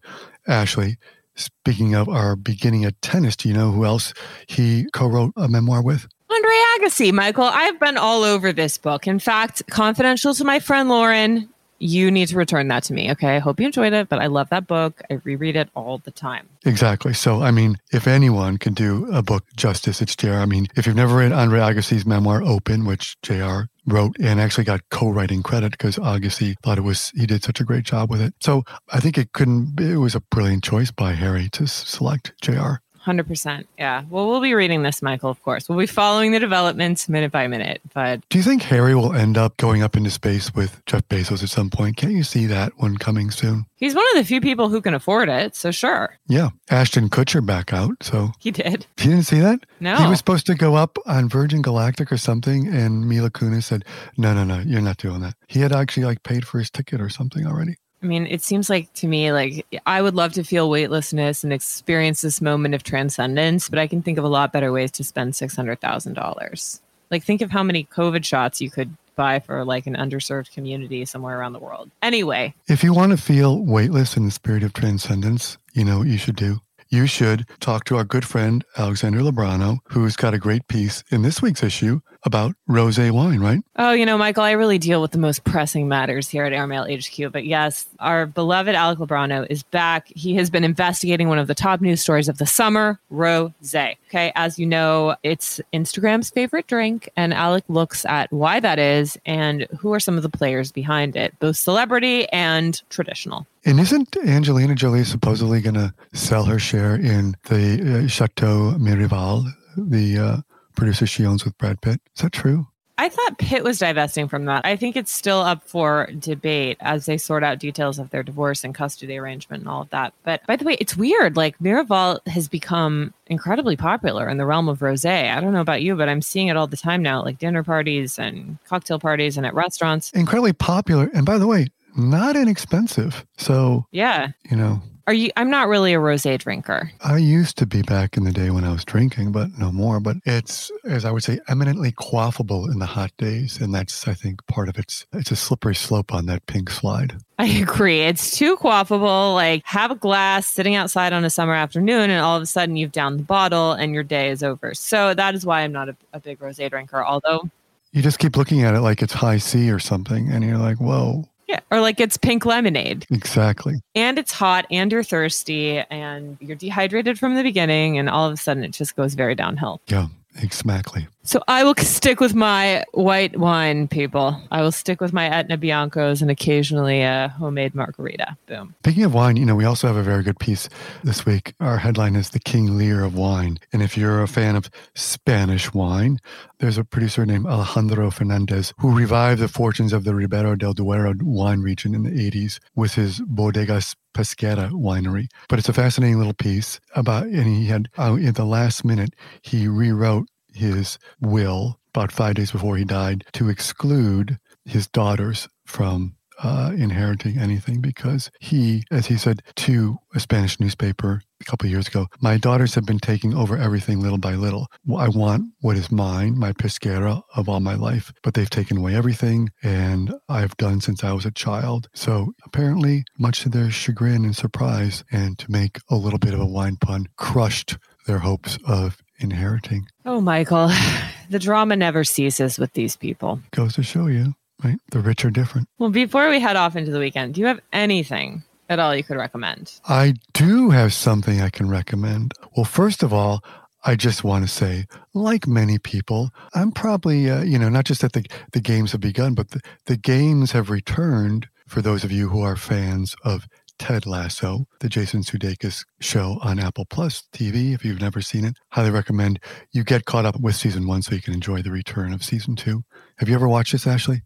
Ashley, 0.47 0.99
speaking 1.37 1.95
of 1.95 2.09
our 2.09 2.37
beginning 2.37 2.85
at 2.85 3.01
tennis, 3.01 3.37
do 3.37 3.49
you 3.49 3.55
know 3.55 3.71
who 3.71 3.85
else 3.85 4.13
he 4.49 4.87
co 4.93 5.07
wrote 5.07 5.33
a 5.37 5.49
memoir 5.49 5.83
with? 5.83 6.07
Andre 6.29 6.63
Agassi, 6.79 7.13
Michael. 7.13 7.45
I've 7.45 7.79
been 7.79 7.97
all 7.97 8.25
over 8.25 8.53
this 8.53 8.77
book. 8.77 9.07
In 9.07 9.19
fact, 9.19 9.63
confidential 9.71 10.35
to 10.35 10.45
my 10.45 10.59
friend 10.59 10.89
Lauren, 10.89 11.49
you 11.79 12.11
need 12.11 12.29
to 12.29 12.37
return 12.37 12.69
that 12.69 12.83
to 12.85 12.93
me. 12.93 13.11
Okay. 13.13 13.37
I 13.37 13.39
hope 13.39 13.61
you 13.61 13.67
enjoyed 13.67 13.93
it, 13.93 14.09
but 14.09 14.19
I 14.19 14.27
love 14.27 14.49
that 14.51 14.67
book. 14.67 15.03
I 15.11 15.15
reread 15.25 15.57
it 15.57 15.69
all 15.75 15.99
the 15.99 16.11
time. 16.11 16.49
Exactly. 16.65 17.13
So, 17.13 17.43
I 17.43 17.51
mean, 17.51 17.77
if 17.93 18.07
anyone 18.07 18.59
can 18.59 18.75
do 18.75 19.11
a 19.13 19.23
book 19.23 19.45
justice, 19.57 20.01
it's 20.01 20.17
JR. 20.17 20.35
I 20.35 20.47
mean, 20.47 20.67
if 20.77 20.87
you've 20.87 20.97
never 20.97 21.17
read 21.17 21.33
Andre 21.33 21.61
Agassi's 21.61 22.07
memoir, 22.07 22.43
Open, 22.43 22.85
which 22.85 23.21
JR 23.23 23.63
wrote 23.87 24.17
and 24.19 24.41
actually 24.41 24.65
got 24.65 24.81
co-writing 24.91 25.43
credit 25.43 25.73
because 25.73 25.97
Agassi 25.97 26.55
thought 26.63 26.79
it 26.79 26.83
was, 26.83 27.11
he 27.15 27.27
did 27.27 27.45
such 27.45 27.61
a 27.61 27.65
great 27.65 27.85
job 27.85 28.11
with 28.11 28.21
it. 28.21 28.35
So 28.41 28.65
I 28.93 29.01
think 29.01 29.17
it 29.17 29.33
couldn't, 29.33 29.79
it 29.79 29.99
was 29.99 30.15
a 30.15 30.21
brilliant 30.21 30.65
choice 30.65 30.91
by 30.91 31.13
Harry 31.13 31.49
to 31.51 31.67
select 31.67 32.33
JR. 32.41 32.77
100%. 33.07 33.65
Yeah. 33.79 34.05
Well, 34.11 34.29
we'll 34.29 34.41
be 34.41 34.55
reading 34.55 34.83
this, 34.83 35.01
Michael, 35.01 35.31
of 35.31 35.43
course. 35.43 35.69
We'll 35.69 35.79
be 35.79 35.87
following 35.87 36.33
the 36.33 36.41
developments 36.41 37.09
minute 37.09 37.33
by 37.33 37.47
minute. 37.47 37.81
But 37.95 38.29
do 38.29 38.39
you 38.39 38.45
think 38.45 38.63
Harry 38.63 38.95
will 38.95 39.13
end 39.13 39.39
up 39.39 39.57
going 39.57 39.83
up 39.83 39.97
into 39.97 40.11
space 40.11 40.55
with 40.55 40.85
Jeff 40.87 41.07
Bezos 41.09 41.43
at 41.43 41.49
some 41.49 41.71
point? 41.71 41.97
Can't 41.97 42.13
you 42.13 42.25
see 42.25 42.47
that 42.47 42.73
one 42.79 42.97
coming 42.97 43.31
soon? 43.31 43.67
He's 43.77 43.95
one 43.95 44.07
of 44.13 44.17
the 44.17 44.25
few 44.25 44.41
people 44.41 44.69
who 44.69 44.81
can 44.81 44.95
afford 44.95 45.29
it. 45.29 45.55
So, 45.55 45.71
sure. 45.71 46.17
Yeah. 46.29 46.51
Ashton 46.71 47.09
Kutcher 47.09 47.45
back 47.45 47.73
out. 47.73 48.03
So 48.03 48.31
he 48.39 48.51
did. 48.51 48.87
He 48.97 49.09
didn't 49.09 49.25
see 49.25 49.41
that? 49.41 49.61
No. 49.81 49.97
He 49.97 50.07
was 50.07 50.19
supposed 50.19 50.47
to 50.47 50.55
go 50.55 50.75
up 50.75 50.99
on 51.07 51.29
Virgin 51.29 51.63
Galactic 51.63 52.11
or 52.11 52.17
something. 52.17 52.67
And 52.67 53.09
Mila 53.09 53.31
Kunis 53.31 53.65
said, 53.65 53.85
no, 54.17 54.35
no, 54.35 54.45
no, 54.45 54.59
you're 54.59 54.81
not 54.81 54.97
doing 54.97 55.21
that. 55.21 55.35
He 55.47 55.61
had 55.61 55.73
actually 55.73 56.05
like 56.05 56.23
paid 56.23 56.47
for 56.47 56.59
his 56.59 56.71
ticket 56.71 57.01
or 57.01 57.09
something 57.09 57.47
already. 57.47 57.77
I 58.03 58.07
mean, 58.07 58.27
it 58.27 58.43
seems 58.43 58.69
like 58.69 58.93
to 58.95 59.09
me, 59.09 59.33
like 59.33 59.67
I 59.87 60.03
would 60.03 60.15
love 60.15 60.33
to 60.35 60.45
feel 60.45 60.71
weightlessness 60.71 61.43
and 61.43 61.53
experience 61.53 62.21
this 62.21 62.41
moment 62.41 62.75
of 62.75 62.83
transcendence, 62.83 63.69
but 63.69 63.79
I 63.79 63.87
can 63.87 64.03
think 64.03 64.19
of 64.19 64.25
a 64.25 64.29
lot 64.29 64.53
better 64.53 64.71
ways 64.71 64.91
to 64.93 65.05
spend 65.05 65.33
$600,000. 65.33 66.81
Like, 67.11 67.23
think 67.23 67.41
of 67.41 67.51
how 67.51 67.63
many 67.63 67.85
COVID 67.85 68.25
shots 68.25 68.61
you 68.61 68.71
could 68.71 68.97
buy 69.15 69.41
for 69.41 69.65
like 69.65 69.87
an 69.87 69.97
underserved 69.97 70.53
community 70.53 71.05
somewhere 71.05 71.39
around 71.39 71.55
the 71.55 71.59
world. 71.59 71.91
Anyway, 72.03 72.55
if 72.69 72.85
you 72.85 72.93
want 72.93 73.13
to 73.13 73.17
feel 73.17 73.65
weightless 73.65 74.17
in 74.17 74.27
the 74.27 74.31
spirit 74.31 74.63
of 74.63 74.73
transcendence, 74.73 75.57
you 75.73 75.85
know 75.85 75.99
what 76.01 76.09
you 76.09 76.19
should 76.19 76.37
do? 76.37 76.61
You 76.89 77.07
should 77.07 77.47
talk 77.59 77.85
to 77.85 77.97
our 77.97 78.05
good 78.05 78.25
friend 78.25 78.65
Alexander 78.77 79.21
Lobrano, 79.21 79.79
who's 79.89 80.15
got 80.15 80.35
a 80.35 80.39
great 80.39 80.69
piece 80.69 81.03
in 81.11 81.23
this 81.23 81.43
week's 81.43 81.65
issue 81.65 82.01
about 82.27 82.55
rose 82.67 82.99
wine, 82.99 83.41
right? 83.41 83.61
Oh, 83.77 83.93
you 83.93 84.05
know, 84.05 84.19
Michael, 84.19 84.43
I 84.43 84.53
really 84.53 84.79
deal 84.79 85.01
with 85.01 85.13
the 85.13 85.19
most 85.19 85.45
pressing 85.45 85.89
matters 85.89 86.29
here 86.29 86.45
at 86.45 86.53
Airmail 86.53 86.85
HQ. 86.85 87.33
But 87.33 87.45
yes, 87.47 87.87
our 88.01 88.27
beloved 88.27 88.75
Alec 88.75 88.99
Lobrano 88.99 89.47
is 89.49 89.63
back. 89.63 90.09
He 90.09 90.35
has 90.35 90.51
been 90.51 90.65
investigating 90.65 91.29
one 91.29 91.39
of 91.39 91.47
the 91.47 91.55
top 91.55 91.81
news 91.81 92.01
stories 92.01 92.29
of 92.29 92.39
the 92.39 92.47
summer, 92.47 92.99
rose. 93.11 93.53
Okay, 93.75 94.33
as 94.35 94.59
you 94.59 94.67
know, 94.67 95.17
it's 95.23 95.61
Instagram's 95.73 96.31
favorite 96.31 96.67
drink, 96.67 97.09
and 97.17 97.33
Alec 97.33 97.65
looks 97.69 98.05
at 98.05 98.33
why 98.33 98.61
that 98.61 98.79
is 98.79 99.19
and 99.25 99.67
who 99.79 99.93
are 99.93 100.01
some 100.01 100.17
of 100.17 100.23
the 100.23 100.29
players 100.29 100.73
behind 100.73 101.17
it, 101.17 101.39
both 101.39 101.57
celebrity 101.57 102.29
and 102.31 102.83
traditional. 102.91 103.47
And 103.65 103.81
isn't 103.81 104.17
Angelina 104.25 104.75
Jolie 104.75 105.05
supposedly 105.05 105.61
going 105.61 105.75
to 105.75 105.93
sell 106.13 106.45
her 106.45 106.59
share 106.59 106.95
in 106.95 107.37
the 107.45 108.05
uh, 108.05 108.09
Chateau 108.09 108.75
Miraval, 108.79 109.51
the 109.77 110.19
uh, 110.19 110.37
producer 110.77 111.07
she 111.07 111.27
owns 111.27 111.45
with 111.45 111.57
Brad 111.59 111.81
Pitt. 111.81 112.01
Is 112.15 112.23
that 112.23 112.33
true? 112.33 112.69
I 112.99 113.11
thought 113.11 113.39
Pitt 113.39 113.63
was 113.63 113.79
divesting 113.79 114.27
from 114.27 114.47
that. 114.47 114.65
I 114.65 114.75
think 114.75 114.97
it's 114.97 115.13
still 115.13 115.41
up 115.41 115.63
for 115.69 116.09
debate 116.19 116.79
as 116.81 117.05
they 117.05 117.19
sort 117.19 117.45
out 117.45 117.59
details 117.59 117.99
of 117.99 118.09
their 118.09 118.23
divorce 118.23 118.65
and 118.65 118.75
custody 118.75 119.19
arrangement 119.19 119.63
and 119.63 119.69
all 119.69 119.83
of 119.83 119.91
that. 119.91 120.15
But 120.23 120.47
by 120.47 120.57
the 120.57 120.65
way, 120.65 120.79
it's 120.81 120.97
weird. 120.97 121.37
Like 121.37 121.59
Miraval 121.59 122.27
has 122.27 122.49
become 122.49 123.13
incredibly 123.27 123.77
popular 123.77 124.29
in 124.31 124.39
the 124.39 124.47
realm 124.47 124.69
of 124.69 124.79
rosé. 124.79 125.31
I 125.31 125.41
don't 125.43 125.53
know 125.53 125.61
about 125.61 125.83
you, 125.83 125.95
but 125.95 126.09
I'm 126.09 126.23
seeing 126.23 126.49
it 126.49 126.57
all 126.57 126.67
the 126.67 126.77
time 126.77 127.03
now, 127.03 127.23
like 127.23 127.39
dinner 127.39 127.63
parties 127.63 128.19
and 128.19 128.57
cocktail 128.67 128.99
parties 128.99 129.37
and 129.37 129.45
at 129.45 129.53
restaurants. 129.53 130.11
Incredibly 130.13 130.55
popular. 130.55 131.11
And 131.13 131.27
by 131.27 131.37
the 131.37 131.47
way, 131.47 131.67
not 131.97 132.35
inexpensive. 132.35 133.27
So, 133.37 133.87
yeah, 133.91 134.29
you 134.51 134.57
know, 134.57 134.81
are 135.07 135.15
you? 135.15 135.31
I'm 135.37 135.51
not 135.51 135.69
really 135.69 135.95
a 135.95 135.99
rosé 135.99 136.39
drinker. 136.39 136.91
I 137.01 137.19
used 137.19 137.57
to 137.59 137.67
be 137.67 137.83
back 137.83 138.17
in 138.17 138.25
the 138.25 138.33
day 138.33 138.51
when 138.51 138.65
I 138.65 138.73
was 138.73 138.85
drinking, 138.85 139.33
but 139.33 139.57
no 139.57 139.71
more. 139.71 140.01
But 140.01 140.17
it's, 140.25 140.71
as 140.85 141.05
I 141.05 141.11
would 141.11 141.23
say, 141.23 141.39
eminently 141.49 141.93
quaffable 141.93 142.71
in 142.71 142.81
the 142.81 142.87
hot 142.87 143.13
days, 143.17 143.61
and 143.61 143.73
that's, 143.73 144.09
I 144.09 144.15
think, 144.15 144.45
part 144.47 144.69
of 144.69 144.79
it's. 144.79 145.07
It's 145.13 145.31
a 145.31 145.37
slippery 145.37 145.75
slope 145.75 146.13
on 146.13 146.27
that 146.27 146.45
pink 146.47 146.71
slide. 146.71 147.17
I 147.39 147.47
agree. 147.47 148.01
It's 148.01 148.37
too 148.37 148.57
quaffable. 148.57 149.35
Like 149.35 149.63
have 149.65 149.91
a 149.91 149.97
glass 149.97 150.47
sitting 150.47 150.75
outside 150.75 151.13
on 151.13 151.25
a 151.25 151.31
summer 151.31 151.55
afternoon, 151.55 152.11
and 152.11 152.21
all 152.21 152.37
of 152.37 152.43
a 152.43 152.47
sudden 152.47 152.77
you've 152.77 152.93
downed 152.93 153.21
the 153.21 153.25
bottle, 153.25 153.73
and 153.73 153.95
your 153.95 154.03
day 154.03 154.31
is 154.31 154.43
over. 154.43 154.75
So 154.75 155.15
that 155.15 155.35
is 155.35 155.47
why 155.47 155.61
I'm 155.61 155.73
not 155.73 155.89
a, 155.89 155.97
a 156.13 156.21
big 156.21 156.41
rosé 156.41 156.69
drinker. 156.69 157.05
Although 157.05 157.49
you 157.93 158.03
just 158.03 158.19
keep 158.19 158.37
looking 158.37 158.63
at 158.63 158.75
it 158.75 158.81
like 158.81 159.03
it's 159.03 159.13
Hi-C 159.15 159.71
or 159.71 159.79
something, 159.79 160.31
and 160.31 160.45
you're 160.45 160.59
like, 160.59 160.79
whoa. 160.79 161.29
Yeah, 161.47 161.61
or 161.71 161.81
like 161.81 162.01
it's 162.01 162.17
pink 162.17 162.45
lemonade. 162.45 163.07
Exactly. 163.11 163.81
And 163.95 164.19
it's 164.19 164.33
hot 164.33 164.67
and 164.71 164.91
you're 164.91 165.05
thirsty 165.05 165.79
and 165.91 166.37
you're 166.41 166.57
dehydrated 166.57 167.19
from 167.19 167.37
the 167.37 167.43
beginning 167.43 167.99
and 167.99 168.11
all 168.11 168.27
of 168.27 168.33
a 168.33 168.37
sudden 168.37 168.65
it 168.65 168.73
just 168.73 168.97
goes 168.97 169.15
very 169.15 169.35
downhill. 169.35 169.81
Yeah, 169.87 170.09
exactly. 170.43 171.07
So 171.27 171.43
I 171.49 171.65
will 171.65 171.75
stick 171.79 172.21
with 172.21 172.35
my 172.35 172.85
white 172.93 173.37
wine, 173.37 173.89
people. 173.89 174.41
I 174.51 174.63
will 174.63 174.73
stick 174.73 175.01
with 175.01 175.13
my 175.13 175.27
Etna 175.27 175.59
Biancos 175.59 176.23
and 176.23 176.31
occasionally 176.31 177.03
a 177.03 177.35
homemade 177.37 177.75
margarita. 177.75 178.37
Boom. 178.47 178.75
Speaking 178.85 179.05
of 179.05 179.13
wine, 179.13 179.37
you 179.37 179.45
know, 179.45 179.57
we 179.57 179.65
also 179.65 179.89
have 179.89 179.97
a 179.97 180.03
very 180.05 180.23
good 180.23 180.39
piece 180.39 180.69
this 181.03 181.27
week. 181.27 181.55
Our 181.59 181.79
headline 181.79 182.15
is 182.15 182.31
The 182.31 182.39
King 182.39 182.79
Lear 182.79 183.03
of 183.03 183.17
Wine. 183.17 183.59
And 183.73 183.83
if 183.83 183.99
you're 183.99 184.23
a 184.23 184.29
fan 184.29 184.55
of 184.55 184.71
Spanish 184.95 185.75
wine, 185.75 186.19
there's 186.61 186.79
a 186.79 186.85
producer 186.85 187.27
named 187.27 187.47
Alejandro 187.47 188.11
Fernandez 188.13 188.73
who 188.79 188.97
revived 188.97 189.41
the 189.41 189.49
fortunes 189.49 189.93
of 189.93 190.05
the 190.05 190.15
Ribera 190.15 190.57
del 190.57 190.75
Duero 190.75 191.13
wine 191.21 191.61
region 191.61 191.95
in 191.95 192.05
the 192.05 192.31
80s 192.31 192.61
with 192.77 192.95
his 192.95 193.21
Bodegas 193.21 193.97
Pesquera 194.15 194.71
winery. 194.71 195.27
But 195.49 195.59
it's 195.59 195.69
a 195.69 195.75
fascinating 195.75 196.19
little 196.19 196.35
piece 196.35 196.81
about, 196.95 197.25
and 197.25 197.47
he 197.47 197.67
had, 197.67 197.89
uh, 197.99 198.15
in 198.15 198.33
the 198.33 198.47
last 198.47 198.85
minute, 198.85 199.15
he 199.43 199.67
rewrote 199.69 200.29
his 200.57 200.99
will 201.21 201.79
about 201.95 202.13
five 202.13 202.35
days 202.35 202.53
before 202.53 202.77
he 202.77 202.85
died 202.85 203.25
to 203.33 203.49
exclude 203.49 204.39
his 204.65 204.87
daughters 204.87 205.49
from 205.65 206.17
uh, 206.43 206.73
inheriting 206.77 207.39
anything 207.39 207.81
because 207.81 208.31
he, 208.41 208.85
as 208.91 209.07
he 209.07 209.17
said 209.17 209.43
to 209.55 209.99
a 210.15 210.21
Spanish 210.21 210.61
newspaper 210.61 211.23
a 211.41 211.45
couple 211.45 211.67
of 211.67 211.71
years 211.71 211.89
ago, 211.89 212.07
my 212.21 212.37
daughters 212.37 212.75
have 212.75 212.85
been 212.85 212.99
taking 212.99 213.35
over 213.35 213.57
everything 213.57 214.01
little 214.01 214.19
by 214.19 214.35
little. 214.35 214.67
I 214.97 215.09
want 215.09 215.53
what 215.61 215.77
is 215.77 215.91
mine, 215.91 216.39
my 216.39 216.53
pesquera 216.53 217.23
of 217.35 217.49
all 217.49 217.61
my 217.61 217.75
life, 217.75 218.13
but 218.23 218.35
they've 218.35 218.51
taken 218.51 218.77
away 218.77 218.95
everything 218.95 219.51
and 219.63 220.13
I've 220.29 220.57
done 220.57 220.81
since 220.81 221.03
I 221.05 221.13
was 221.13 221.25
a 221.25 221.31
child. 221.31 221.89
So 221.95 222.35
apparently, 222.45 223.05
much 223.19 223.41
to 223.43 223.49
their 223.49 223.71
chagrin 223.71 224.25
and 224.25 224.37
surprise, 224.37 225.05
and 225.11 225.39
to 225.39 225.51
make 225.51 225.79
a 225.89 225.97
little 225.97 226.19
bit 226.19 226.35
of 226.35 226.41
a 226.41 226.47
wine 226.47 226.77
pun, 226.77 227.07
crushed 227.17 227.79
their 228.07 228.19
hopes 228.19 228.59
of 228.67 228.99
inheriting. 229.19 229.87
Oh, 230.05 230.21
Michael, 230.21 230.71
the 231.31 231.39
drama 231.39 231.77
never 231.77 232.05
ceases 232.05 232.59
with 232.59 232.73
these 232.73 232.97
people. 232.97 233.41
Goes 233.53 233.75
to 233.75 233.83
show 233.83 234.07
you, 234.07 234.35
right? 234.63 234.79
The 234.91 235.01
rich 235.01 235.25
are 235.25 235.31
different. 235.31 235.69
Well, 235.79 235.91
before 235.91 236.29
we 236.29 236.41
head 236.41 236.57
off 236.57 236.77
into 236.77 236.91
the 236.91 236.99
weekend, 236.99 237.35
do 237.35 237.41
you 237.41 237.47
have 237.47 237.61
anything 237.73 238.43
at 238.69 238.79
all 238.79 238.95
you 238.95 239.05
could 239.05 239.17
recommend? 239.17 239.81
I 239.89 240.15
do 240.33 240.71
have 240.71 240.93
something 240.93 241.41
I 241.41 241.51
can 241.51 241.69
recommend. 241.69 242.35
Well, 242.57 242.65
first 242.65 243.03
of 243.03 243.13
all, 243.13 243.43
I 243.85 243.95
just 243.95 244.25
want 244.25 244.45
to 244.45 244.53
say, 244.53 244.87
like 245.15 245.47
many 245.47 245.79
people, 245.79 246.31
I'm 246.55 246.73
probably, 246.73 247.31
uh, 247.31 247.43
you 247.43 247.57
know, 247.59 247.69
not 247.69 247.85
just 247.85 248.01
that 248.01 248.15
the, 248.15 248.25
the 248.53 248.61
games 248.61 248.93
have 248.93 249.01
begun, 249.01 249.35
but 249.35 249.51
the, 249.51 249.61
the 249.85 249.97
games 249.97 250.51
have 250.53 250.71
returned 250.71 251.47
for 251.69 251.83
those 251.83 252.03
of 252.03 252.11
you 252.11 252.29
who 252.29 252.41
are 252.41 252.57
fans 252.57 253.15
of 253.25 253.47
Ted 253.79 254.07
Lasso, 254.07 254.67
the 254.81 254.89
Jason 254.89 255.23
Sudeikis 255.23 255.85
show 256.01 256.39
on 256.43 256.59
Apple 256.59 256.87
Plus 256.87 257.25
TV. 257.33 257.75
If 257.75 257.85
you've 257.85 258.01
never 258.01 258.21
seen 258.21 258.45
it, 258.45 258.57
highly 258.71 258.91
recommend 258.91 259.41
you 259.73 259.85
get 259.85 260.05
caught 260.05 260.25
up 260.25 260.41
with 260.41 260.57
season 260.57 260.87
one 260.87 261.03
so 261.03 261.15
you 261.15 261.23
can 261.23 261.35
enjoy 261.35 261.63
the 261.63 261.71
return 261.71 262.13
of 262.13 262.25
season 262.25 262.57
two. 262.57 262.85
Have 263.19 263.29
you 263.29 263.35
ever 263.35 263.49
watched 263.49 263.73
this, 263.73 263.87
Ashley? 263.87 264.23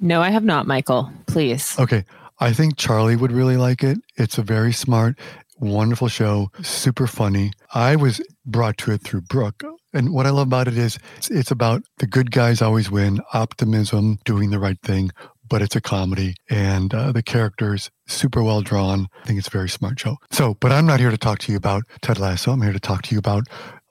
No, 0.00 0.20
I 0.20 0.30
have 0.30 0.44
not, 0.44 0.66
Michael. 0.66 1.12
Please. 1.26 1.78
Okay. 1.78 2.04
I 2.40 2.52
think 2.52 2.76
Charlie 2.76 3.16
would 3.16 3.32
really 3.32 3.56
like 3.56 3.84
it. 3.84 3.98
It's 4.16 4.38
a 4.38 4.42
very 4.42 4.72
smart, 4.72 5.18
wonderful 5.58 6.08
show, 6.08 6.50
super 6.62 7.06
funny. 7.06 7.52
I 7.72 7.94
was 7.96 8.20
brought 8.44 8.76
to 8.78 8.92
it 8.92 9.02
through 9.02 9.22
Brooke. 9.22 9.62
And 9.92 10.12
what 10.12 10.26
I 10.26 10.30
love 10.30 10.48
about 10.48 10.66
it 10.66 10.76
is 10.76 10.98
it's, 11.16 11.30
it's 11.30 11.50
about 11.52 11.84
the 11.98 12.08
good 12.08 12.32
guys 12.32 12.60
always 12.60 12.90
win, 12.90 13.20
optimism, 13.32 14.18
doing 14.24 14.50
the 14.50 14.58
right 14.58 14.80
thing, 14.82 15.12
but 15.54 15.62
it's 15.62 15.76
a 15.76 15.80
comedy 15.80 16.34
and 16.50 16.92
uh, 16.92 17.12
the 17.12 17.22
characters 17.22 17.88
super 18.08 18.42
well 18.42 18.60
drawn. 18.60 19.06
I 19.22 19.24
think 19.24 19.38
it's 19.38 19.46
a 19.46 19.52
very 19.52 19.68
smart 19.68 20.00
show. 20.00 20.16
So, 20.32 20.54
but 20.54 20.72
I'm 20.72 20.84
not 20.84 20.98
here 20.98 21.12
to 21.12 21.16
talk 21.16 21.38
to 21.38 21.52
you 21.52 21.56
about 21.56 21.84
Ted 22.02 22.18
Lasso. 22.18 22.50
I'm 22.50 22.60
here 22.60 22.72
to 22.72 22.80
talk 22.80 23.02
to 23.02 23.14
you 23.14 23.20
about 23.20 23.46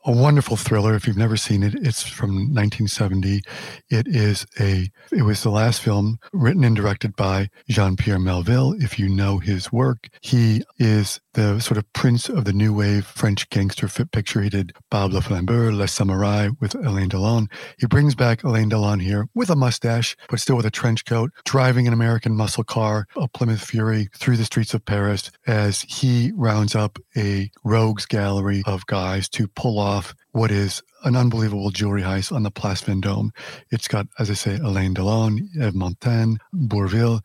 a 0.06 0.12
wonderful 0.12 0.58
thriller. 0.58 0.96
If 0.96 1.08
you've 1.08 1.18
never 1.18 1.38
seen 1.38 1.63
it, 1.63 1.76
it's 1.76 2.04
from 2.04 2.54
1970. 2.54 3.42
It 3.89 4.08
is 4.08 4.46
a. 4.60 4.89
It 5.12 5.24
was 5.24 5.44
the 5.44 5.50
last 5.50 5.82
film 5.82 6.18
written 6.32 6.63
and 6.63 6.76
directed 6.76 7.16
by 7.16 7.50
Jean-Pierre 7.70 8.20
Melville. 8.20 8.74
If 8.74 9.00
you 9.00 9.10
know 9.10 9.38
his 9.38 9.72
work, 9.72 10.10
he 10.22 10.63
is 10.78 11.20
the 11.34 11.60
sort 11.60 11.78
of 11.78 11.92
prince 11.94 12.30
of 12.30 12.46
the 12.46 12.54
new 12.54 12.74
wave 12.74 13.06
French 13.06 13.50
gangster 13.50 13.88
fit 13.88 14.12
picture. 14.12 14.42
He 14.42 14.50
did 14.50 14.74
Bob 14.92 15.13
Le 15.13 15.22
Flambeur, 15.22 15.72
Les 15.72 15.92
Samurai 15.92 16.50
with 16.60 16.76
Alain 16.76 17.10
Delon. 17.10 17.48
He 17.80 17.88
brings 17.88 18.16
back 18.16 18.44
Alain 18.44 18.70
Delon 18.70 19.02
here 19.02 19.28
with 19.34 19.50
a 19.50 19.56
mustache, 19.56 20.16
but 20.30 20.39
still 20.39 20.56
with 20.56 20.66
a 20.66 20.72
trench 20.72 21.06
coat, 21.06 21.32
driving 21.46 21.88
an 21.88 21.94
American 21.94 22.36
muscle 22.36 22.63
car, 22.63 23.08
a 23.16 23.28
Plymouth 23.28 23.63
Fury, 23.63 24.10
through 24.16 24.38
the 24.38 24.46
streets 24.46 24.74
of 24.74 24.86
Paris 24.86 25.32
as 25.48 25.82
he 25.82 26.32
rounds 26.36 26.76
up 26.76 27.00
a 27.18 27.50
rogues 27.63 28.06
gallery 28.06 28.62
of 28.66 28.86
guys 28.86 29.28
to 29.30 29.48
pull 29.48 29.80
off 29.80 29.93
what 30.32 30.52
is 30.52 30.82
an 31.04 31.16
unbelievable 31.16 31.70
jewelry 31.70 32.02
heist 32.02 32.32
on 32.32 32.44
the 32.44 32.52
Place 32.52 32.82
Vendôme. 32.82 33.30
It's 33.72 33.88
got, 33.88 34.08
as 34.20 34.30
I 34.30 34.34
say, 34.34 34.58
Alain 34.58 34.94
Delon, 34.94 35.40
Yves 35.56 35.76
Montand, 35.76 36.38
Bourvil, 36.54 37.22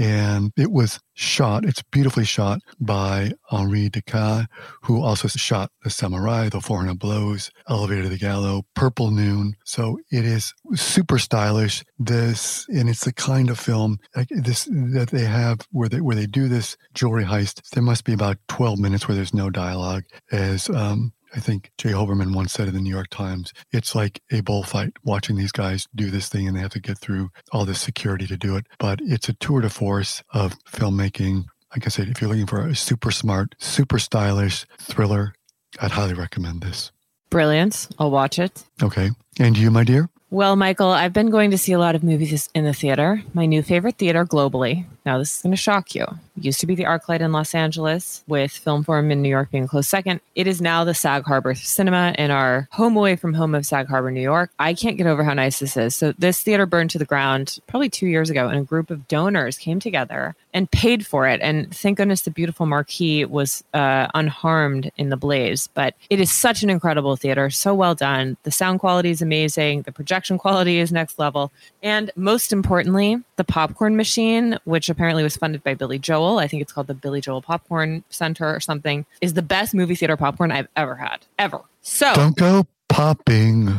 and 0.00 0.50
it 0.56 0.72
was 0.72 0.98
shot, 1.12 1.66
it's 1.66 1.82
beautifully 1.82 2.24
shot 2.24 2.60
by 2.80 3.32
Henri 3.50 3.90
Decaë, 3.90 4.46
who 4.82 5.02
also 5.02 5.28
shot 5.28 5.70
The 5.84 5.90
Samurai, 5.90 6.48
The 6.48 6.62
400 6.62 6.98
Blows, 6.98 7.50
Elevator 7.68 8.04
to 8.04 8.08
the 8.08 8.16
Gallows, 8.16 8.62
Purple 8.74 9.10
Noon. 9.10 9.56
So 9.66 9.98
it 10.10 10.24
is 10.24 10.54
super 10.74 11.18
stylish. 11.18 11.84
This, 11.98 12.66
and 12.68 12.88
it's 12.88 13.04
the 13.04 13.12
kind 13.12 13.50
of 13.50 13.58
film 13.58 13.98
like 14.16 14.28
this 14.30 14.64
that 14.64 15.10
they 15.12 15.26
have 15.26 15.60
where 15.70 15.90
they, 15.90 16.00
where 16.00 16.16
they 16.16 16.26
do 16.26 16.48
this 16.48 16.78
jewelry 16.94 17.24
heist. 17.24 17.60
There 17.72 17.82
must 17.82 18.04
be 18.04 18.14
about 18.14 18.38
12 18.48 18.78
minutes 18.78 19.06
where 19.06 19.14
there's 19.14 19.34
no 19.34 19.50
dialogue 19.50 20.04
as, 20.32 20.70
um, 20.70 21.12
I 21.34 21.40
think 21.40 21.70
J. 21.78 21.90
Hoberman 21.90 22.34
once 22.34 22.52
said 22.52 22.68
in 22.68 22.74
the 22.74 22.80
New 22.80 22.90
York 22.90 23.08
Times, 23.10 23.52
it's 23.72 23.94
like 23.94 24.20
a 24.30 24.40
bullfight 24.40 24.92
watching 25.04 25.36
these 25.36 25.52
guys 25.52 25.86
do 25.94 26.10
this 26.10 26.28
thing 26.28 26.48
and 26.48 26.56
they 26.56 26.60
have 26.60 26.72
to 26.72 26.80
get 26.80 26.98
through 26.98 27.30
all 27.52 27.64
this 27.64 27.80
security 27.80 28.26
to 28.26 28.36
do 28.36 28.56
it. 28.56 28.66
But 28.78 29.00
it's 29.02 29.28
a 29.28 29.34
tour 29.34 29.60
de 29.60 29.70
force 29.70 30.22
of 30.32 30.58
filmmaking. 30.64 31.44
Like 31.74 31.86
I 31.86 31.88
said, 31.88 32.08
if 32.08 32.20
you're 32.20 32.30
looking 32.30 32.46
for 32.46 32.66
a 32.66 32.74
super 32.74 33.10
smart, 33.10 33.54
super 33.58 33.98
stylish 33.98 34.66
thriller, 34.78 35.34
I'd 35.80 35.92
highly 35.92 36.14
recommend 36.14 36.62
this. 36.62 36.90
Brilliant. 37.30 37.88
I'll 37.98 38.10
watch 38.10 38.38
it. 38.40 38.64
Okay. 38.82 39.10
And 39.38 39.56
you, 39.56 39.70
my 39.70 39.84
dear? 39.84 40.10
Well, 40.30 40.54
Michael, 40.54 40.90
I've 40.90 41.12
been 41.12 41.30
going 41.30 41.50
to 41.50 41.58
see 41.58 41.72
a 41.72 41.78
lot 41.78 41.96
of 41.96 42.04
movies 42.04 42.48
in 42.54 42.64
the 42.64 42.72
theater. 42.72 43.22
My 43.34 43.46
new 43.46 43.62
favorite 43.62 43.98
theater 43.98 44.24
globally. 44.24 44.86
Now, 45.10 45.18
this 45.18 45.34
is 45.34 45.42
going 45.42 45.50
to 45.50 45.56
shock 45.56 45.96
you. 45.96 46.04
It 46.04 46.44
used 46.44 46.60
to 46.60 46.68
be 46.68 46.76
the 46.76 46.84
ArcLight 46.84 47.18
in 47.18 47.32
Los 47.32 47.52
Angeles, 47.52 48.22
with 48.28 48.52
Film 48.52 48.84
Forum 48.84 49.10
in 49.10 49.22
New 49.22 49.28
York 49.28 49.50
being 49.50 49.66
close 49.66 49.88
second. 49.88 50.20
It 50.36 50.46
is 50.46 50.60
now 50.60 50.84
the 50.84 50.94
Sag 50.94 51.24
Harbor 51.24 51.52
Cinema 51.56 52.14
in 52.16 52.30
our 52.30 52.68
home 52.70 52.96
away 52.96 53.16
from 53.16 53.34
home 53.34 53.56
of 53.56 53.66
Sag 53.66 53.88
Harbor, 53.88 54.12
New 54.12 54.20
York. 54.20 54.52
I 54.60 54.72
can't 54.72 54.96
get 54.96 55.08
over 55.08 55.24
how 55.24 55.34
nice 55.34 55.58
this 55.58 55.76
is. 55.76 55.96
So, 55.96 56.12
this 56.16 56.44
theater 56.44 56.64
burned 56.64 56.90
to 56.90 56.98
the 56.98 57.04
ground 57.04 57.58
probably 57.66 57.88
two 57.88 58.06
years 58.06 58.30
ago, 58.30 58.46
and 58.46 58.60
a 58.60 58.62
group 58.62 58.88
of 58.88 59.08
donors 59.08 59.58
came 59.58 59.80
together 59.80 60.36
and 60.54 60.70
paid 60.70 61.04
for 61.04 61.26
it. 61.26 61.40
And 61.42 61.74
thank 61.74 61.98
goodness 61.98 62.22
the 62.22 62.30
beautiful 62.30 62.66
marquee 62.66 63.24
was 63.24 63.64
uh, 63.74 64.06
unharmed 64.14 64.92
in 64.96 65.08
the 65.08 65.16
blaze. 65.16 65.68
But 65.74 65.94
it 66.08 66.20
is 66.20 66.30
such 66.30 66.62
an 66.62 66.70
incredible 66.70 67.16
theater, 67.16 67.50
so 67.50 67.74
well 67.74 67.96
done. 67.96 68.36
The 68.44 68.52
sound 68.52 68.78
quality 68.78 69.10
is 69.10 69.22
amazing, 69.22 69.82
the 69.82 69.92
projection 69.92 70.38
quality 70.38 70.78
is 70.78 70.92
next 70.92 71.18
level. 71.18 71.50
And 71.82 72.12
most 72.14 72.52
importantly, 72.52 73.20
the 73.40 73.44
popcorn 73.44 73.96
machine, 73.96 74.58
which 74.64 74.90
apparently 74.90 75.22
was 75.22 75.34
funded 75.34 75.64
by 75.64 75.72
Billy 75.72 75.98
Joel, 75.98 76.38
I 76.38 76.46
think 76.46 76.60
it's 76.60 76.72
called 76.72 76.88
the 76.88 76.94
Billy 76.94 77.22
Joel 77.22 77.40
Popcorn 77.40 78.04
Center 78.10 78.54
or 78.54 78.60
something, 78.60 79.06
is 79.22 79.32
the 79.32 79.40
best 79.40 79.72
movie 79.72 79.94
theater 79.94 80.14
popcorn 80.18 80.52
I've 80.52 80.68
ever 80.76 80.94
had, 80.94 81.24
ever. 81.38 81.62
So 81.80 82.12
don't 82.12 82.36
go 82.36 82.66
popping. 82.90 83.70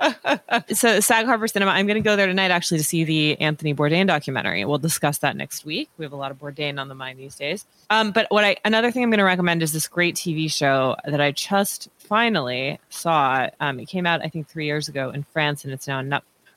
so 0.72 0.98
Sag 0.98 1.26
Harbor 1.26 1.46
Cinema, 1.46 1.70
I'm 1.70 1.86
going 1.86 1.94
to 1.94 2.04
go 2.04 2.16
there 2.16 2.26
tonight 2.26 2.50
actually 2.50 2.78
to 2.78 2.84
see 2.84 3.04
the 3.04 3.40
Anthony 3.40 3.72
Bourdain 3.72 4.08
documentary. 4.08 4.64
We'll 4.64 4.78
discuss 4.78 5.18
that 5.18 5.36
next 5.36 5.64
week. 5.64 5.88
We 5.96 6.04
have 6.04 6.12
a 6.12 6.16
lot 6.16 6.32
of 6.32 6.40
Bourdain 6.40 6.80
on 6.80 6.88
the 6.88 6.96
mind 6.96 7.20
these 7.20 7.36
days. 7.36 7.64
Um, 7.90 8.10
but 8.10 8.26
what 8.30 8.44
I 8.44 8.56
another 8.64 8.90
thing 8.90 9.04
I'm 9.04 9.10
going 9.10 9.18
to 9.18 9.24
recommend 9.24 9.62
is 9.62 9.72
this 9.72 9.86
great 9.86 10.16
TV 10.16 10.50
show 10.50 10.96
that 11.04 11.20
I 11.20 11.30
just 11.30 11.88
finally 11.98 12.80
saw. 12.88 13.48
Um, 13.60 13.78
it 13.78 13.86
came 13.86 14.06
out 14.06 14.22
I 14.24 14.28
think 14.28 14.48
three 14.48 14.66
years 14.66 14.88
ago 14.88 15.10
in 15.10 15.22
France, 15.22 15.62
and 15.62 15.72
it's 15.72 15.86
now 15.86 15.98
on 15.98 16.08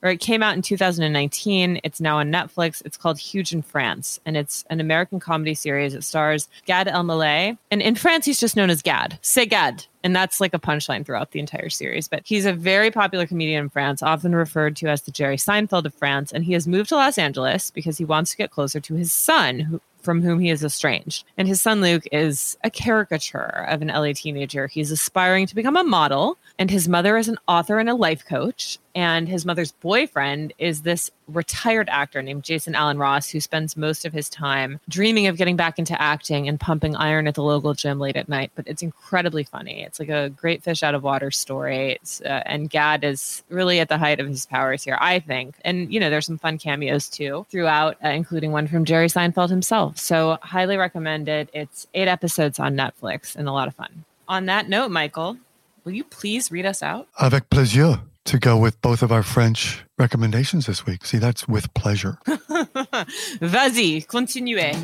or 0.01 0.09
it 0.09 0.19
came 0.19 0.43
out 0.43 0.55
in 0.55 0.61
2019. 0.61 1.79
It's 1.83 2.01
now 2.01 2.17
on 2.17 2.31
Netflix. 2.31 2.81
It's 2.85 2.97
called 2.97 3.19
Huge 3.19 3.53
in 3.53 3.61
France, 3.61 4.19
and 4.25 4.37
it's 4.37 4.63
an 4.69 4.79
American 4.79 5.19
comedy 5.19 5.53
series. 5.53 5.93
It 5.93 6.03
stars 6.03 6.47
Gad 6.65 6.87
Elmaleh, 6.87 7.57
and 7.71 7.81
in 7.81 7.95
France, 7.95 8.25
he's 8.25 8.39
just 8.39 8.55
known 8.55 8.69
as 8.69 8.81
Gad. 8.81 9.17
Say 9.21 9.45
Gad. 9.45 9.85
And 10.03 10.15
that's 10.15 10.39
like 10.39 10.53
a 10.53 10.59
punchline 10.59 11.05
throughout 11.05 11.31
the 11.31 11.39
entire 11.39 11.69
series. 11.69 12.07
But 12.07 12.21
he's 12.23 12.45
a 12.45 12.53
very 12.53 12.91
popular 12.91 13.27
comedian 13.27 13.63
in 13.63 13.69
France, 13.69 14.01
often 14.01 14.33
referred 14.33 14.77
to 14.77 14.87
as 14.87 15.01
the 15.01 15.11
Jerry 15.11 15.35
Seinfeld 15.35 15.85
of 15.85 15.93
France. 15.93 16.31
And 16.31 16.45
he 16.45 16.53
has 16.53 16.65
moved 16.65 16.89
to 16.89 16.95
Los 16.95 17.17
Angeles 17.17 17.71
because 17.71 17.97
he 17.97 18.05
wants 18.05 18.31
to 18.31 18.37
get 18.37 18.51
closer 18.51 18.79
to 18.79 18.93
his 18.93 19.11
son, 19.11 19.59
who, 19.59 19.81
from 20.01 20.21
whom 20.21 20.39
he 20.39 20.49
is 20.49 20.63
estranged. 20.63 21.25
And 21.37 21.45
his 21.45 21.61
son 21.61 21.81
Luke 21.81 22.07
is 22.13 22.57
a 22.63 22.69
caricature 22.69 23.65
of 23.67 23.81
an 23.81 23.89
LA 23.89 24.13
teenager. 24.13 24.67
He's 24.67 24.91
aspiring 24.91 25.45
to 25.47 25.55
become 25.55 25.75
a 25.75 25.83
model, 25.83 26.37
and 26.57 26.71
his 26.71 26.87
mother 26.87 27.17
is 27.17 27.27
an 27.27 27.37
author 27.45 27.77
and 27.77 27.89
a 27.89 27.93
life 27.93 28.25
coach. 28.25 28.79
And 28.97 29.29
his 29.29 29.45
mother's 29.45 29.73
boyfriend 29.73 30.53
is 30.57 30.81
this 30.81 31.11
retired 31.27 31.87
actor 31.87 32.23
named 32.23 32.43
Jason 32.43 32.73
Allen 32.73 32.97
Ross, 32.97 33.29
who 33.29 33.39
spends 33.39 33.77
most 33.77 34.05
of 34.05 34.11
his 34.11 34.27
time 34.27 34.79
dreaming 34.89 35.27
of 35.27 35.37
getting 35.37 35.55
back 35.55 35.77
into 35.77 36.01
acting 36.01 36.47
and 36.47 36.59
pumping 36.59 36.95
iron 36.95 37.27
at 37.27 37.35
the 37.35 37.43
local 37.43 37.75
gym 37.75 37.99
late 37.99 38.15
at 38.15 38.27
night. 38.27 38.49
But 38.55 38.67
it's 38.67 38.81
incredibly 38.81 39.43
funny. 39.43 39.83
It's 39.83 39.99
like 39.99 40.09
a 40.09 40.29
great 40.29 40.63
fish 40.63 40.81
out 40.81 40.95
of 40.95 41.03
water 41.03 41.29
story. 41.29 41.99
Uh, 42.25 42.41
and 42.47 42.71
Gad 42.71 43.03
is 43.03 43.43
really 43.49 43.79
at 43.79 43.87
the 43.87 43.99
height 43.99 44.19
of 44.19 44.27
his 44.27 44.47
powers 44.47 44.83
here, 44.83 44.97
I 44.99 45.19
think. 45.19 45.57
And, 45.63 45.93
you 45.93 45.99
know, 45.99 46.09
there's 46.09 46.25
some 46.25 46.39
fun 46.39 46.57
cameos 46.57 47.07
too 47.07 47.45
throughout, 47.51 47.97
uh, 48.03 48.07
including 48.07 48.51
one 48.51 48.65
from 48.65 48.83
Jerry 48.83 49.09
Seinfeld 49.09 49.49
himself. 49.49 49.99
So, 49.99 50.39
highly 50.41 50.75
recommended. 50.75 51.51
It's 51.53 51.85
eight 51.93 52.07
episodes 52.07 52.57
on 52.57 52.75
Netflix 52.75 53.35
and 53.35 53.47
a 53.47 53.51
lot 53.51 53.67
of 53.67 53.75
fun. 53.75 54.05
On 54.27 54.47
that 54.47 54.69
note, 54.69 54.89
Michael, 54.89 55.37
will 55.83 55.91
you 55.91 56.03
please 56.03 56.51
read 56.51 56.65
us 56.65 56.81
out? 56.81 57.07
Avec 57.19 57.51
plaisir 57.51 57.99
to 58.27 58.37
go 58.37 58.57
with 58.57 58.79
both 58.81 59.01
of 59.01 59.11
our 59.11 59.23
French 59.23 59.85
recommendations 59.97 60.65
this 60.65 60.85
week. 60.85 61.05
See, 61.05 61.17
that's 61.17 61.47
with 61.47 61.73
pleasure. 61.73 62.19
Vas-y, 62.25 64.03
continuez. 64.07 64.75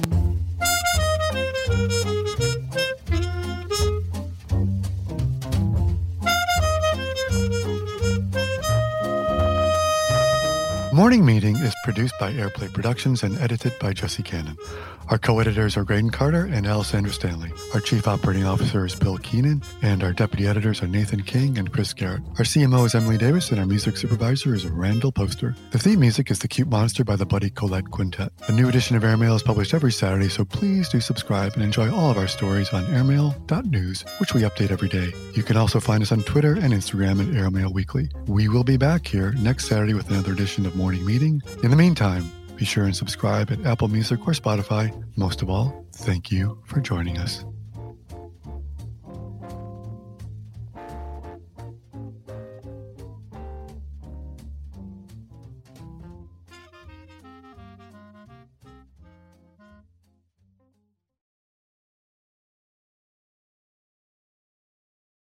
Morning 10.94 11.26
Meeting 11.26 11.58
is 11.58 11.76
produced 11.84 12.14
by 12.20 12.32
Airplay 12.32 12.72
Productions 12.72 13.24
and 13.24 13.38
edited 13.40 13.78
by 13.80 13.92
Jesse 13.92 14.24
Cannon. 14.24 14.56
Our 15.10 15.18
co-editors 15.18 15.76
are 15.76 15.84
Graydon 15.84 16.10
Carter 16.10 16.46
and 16.46 16.66
Alessandra 16.66 17.12
Stanley. 17.12 17.52
Our 17.74 17.82
chief 17.82 18.08
operating 18.08 18.46
officer 18.46 18.86
is 18.86 18.96
Bill 18.96 19.18
Keenan, 19.18 19.62
and 19.82 20.04
our 20.04 20.14
deputy 20.14 20.48
editors 20.48 20.82
are 20.82 20.88
Nathan 20.88 21.24
King 21.24 21.58
and 21.58 21.72
Chris 21.72 21.94
Garrett. 21.94 22.24
Our 22.38 22.46
CMO 22.46 22.86
is 22.86 22.96
Emily 22.96 23.18
Davis, 23.18 23.52
and 23.52 23.60
our 23.60 23.66
music 23.66 23.98
supervisor 23.98 24.56
is 24.56 24.66
Randall 24.66 25.12
Poster. 25.12 25.56
The 25.72 25.80
theme 25.80 26.00
music 26.00 26.32
is 26.32 26.40
The 26.40 26.48
Cute 26.48 26.70
Monster 26.70 27.04
by 27.04 27.16
the 27.16 27.26
Buddy 27.26 27.50
Collette 27.50 27.92
Quintet. 27.92 28.32
A 28.48 28.52
new 28.52 28.70
edition 28.70 28.96
of 28.96 29.04
Airmail 29.04 29.36
is 29.36 29.44
published 29.44 29.74
every 29.74 29.92
Saturday, 29.92 30.30
so 30.30 30.46
please 30.46 30.90
do 30.90 31.00
subscribe 31.02 31.54
and 31.54 31.64
enjoy 31.64 31.92
all 31.94 32.10
of 32.10 32.18
our 32.18 32.28
stories 32.28 32.72
on 32.72 32.86
airmail.news, 32.86 34.06
which 34.20 34.34
we 34.34 34.42
update 34.42 34.72
every 34.72 34.90
day. 34.90 35.12
You 35.34 35.44
can 35.44 35.58
also 35.58 35.80
find 35.80 36.02
us 36.02 36.12
on 36.12 36.24
Twitter 36.24 36.54
and 36.54 36.74
Instagram 36.74 37.28
at 37.28 37.36
Airmail 37.36 37.74
Weekly. 37.74 38.10
We 38.28 38.48
will 38.48 38.64
be 38.64 38.78
back 38.78 39.06
here 39.06 39.34
next 39.34 39.68
Saturday 39.68 39.94
with 39.94 40.10
another 40.10 40.32
edition 40.32 40.66
of 40.66 40.76
Morning 40.76 41.06
Meeting. 41.06 41.42
In 41.62 41.72
the 41.72 41.78
meantime, 41.78 42.32
be 42.64 42.66
sure 42.66 42.86
and 42.86 42.96
subscribe 42.96 43.52
at 43.52 43.66
Apple 43.66 43.90
Music 43.90 44.26
or 44.26 44.32
Spotify. 44.32 44.90
Most 45.18 45.42
of 45.42 45.50
all, 45.50 45.86
thank 45.92 46.32
you 46.32 46.64
for 46.66 46.80
joining 46.80 47.18
us. 47.18 47.44